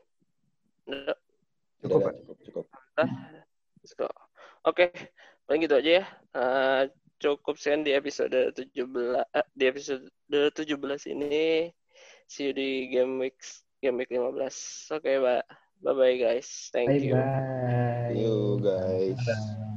[1.86, 2.66] Cukup, cukup cukup
[3.86, 4.10] Let's go.
[4.66, 4.90] Oke,
[5.46, 6.06] paling gitu aja ya.
[6.34, 6.82] Eh,
[7.22, 11.70] cukup sekian di episode 17 eh, di episode 17 ini.
[12.26, 13.38] See you di game week
[13.78, 14.90] game week 15.
[14.98, 15.46] Oke, Mbak.
[15.46, 16.70] Bye bye bye guys.
[16.74, 17.16] Thank Bye you.
[17.16, 18.14] bye.
[18.14, 19.75] you guys Dadah.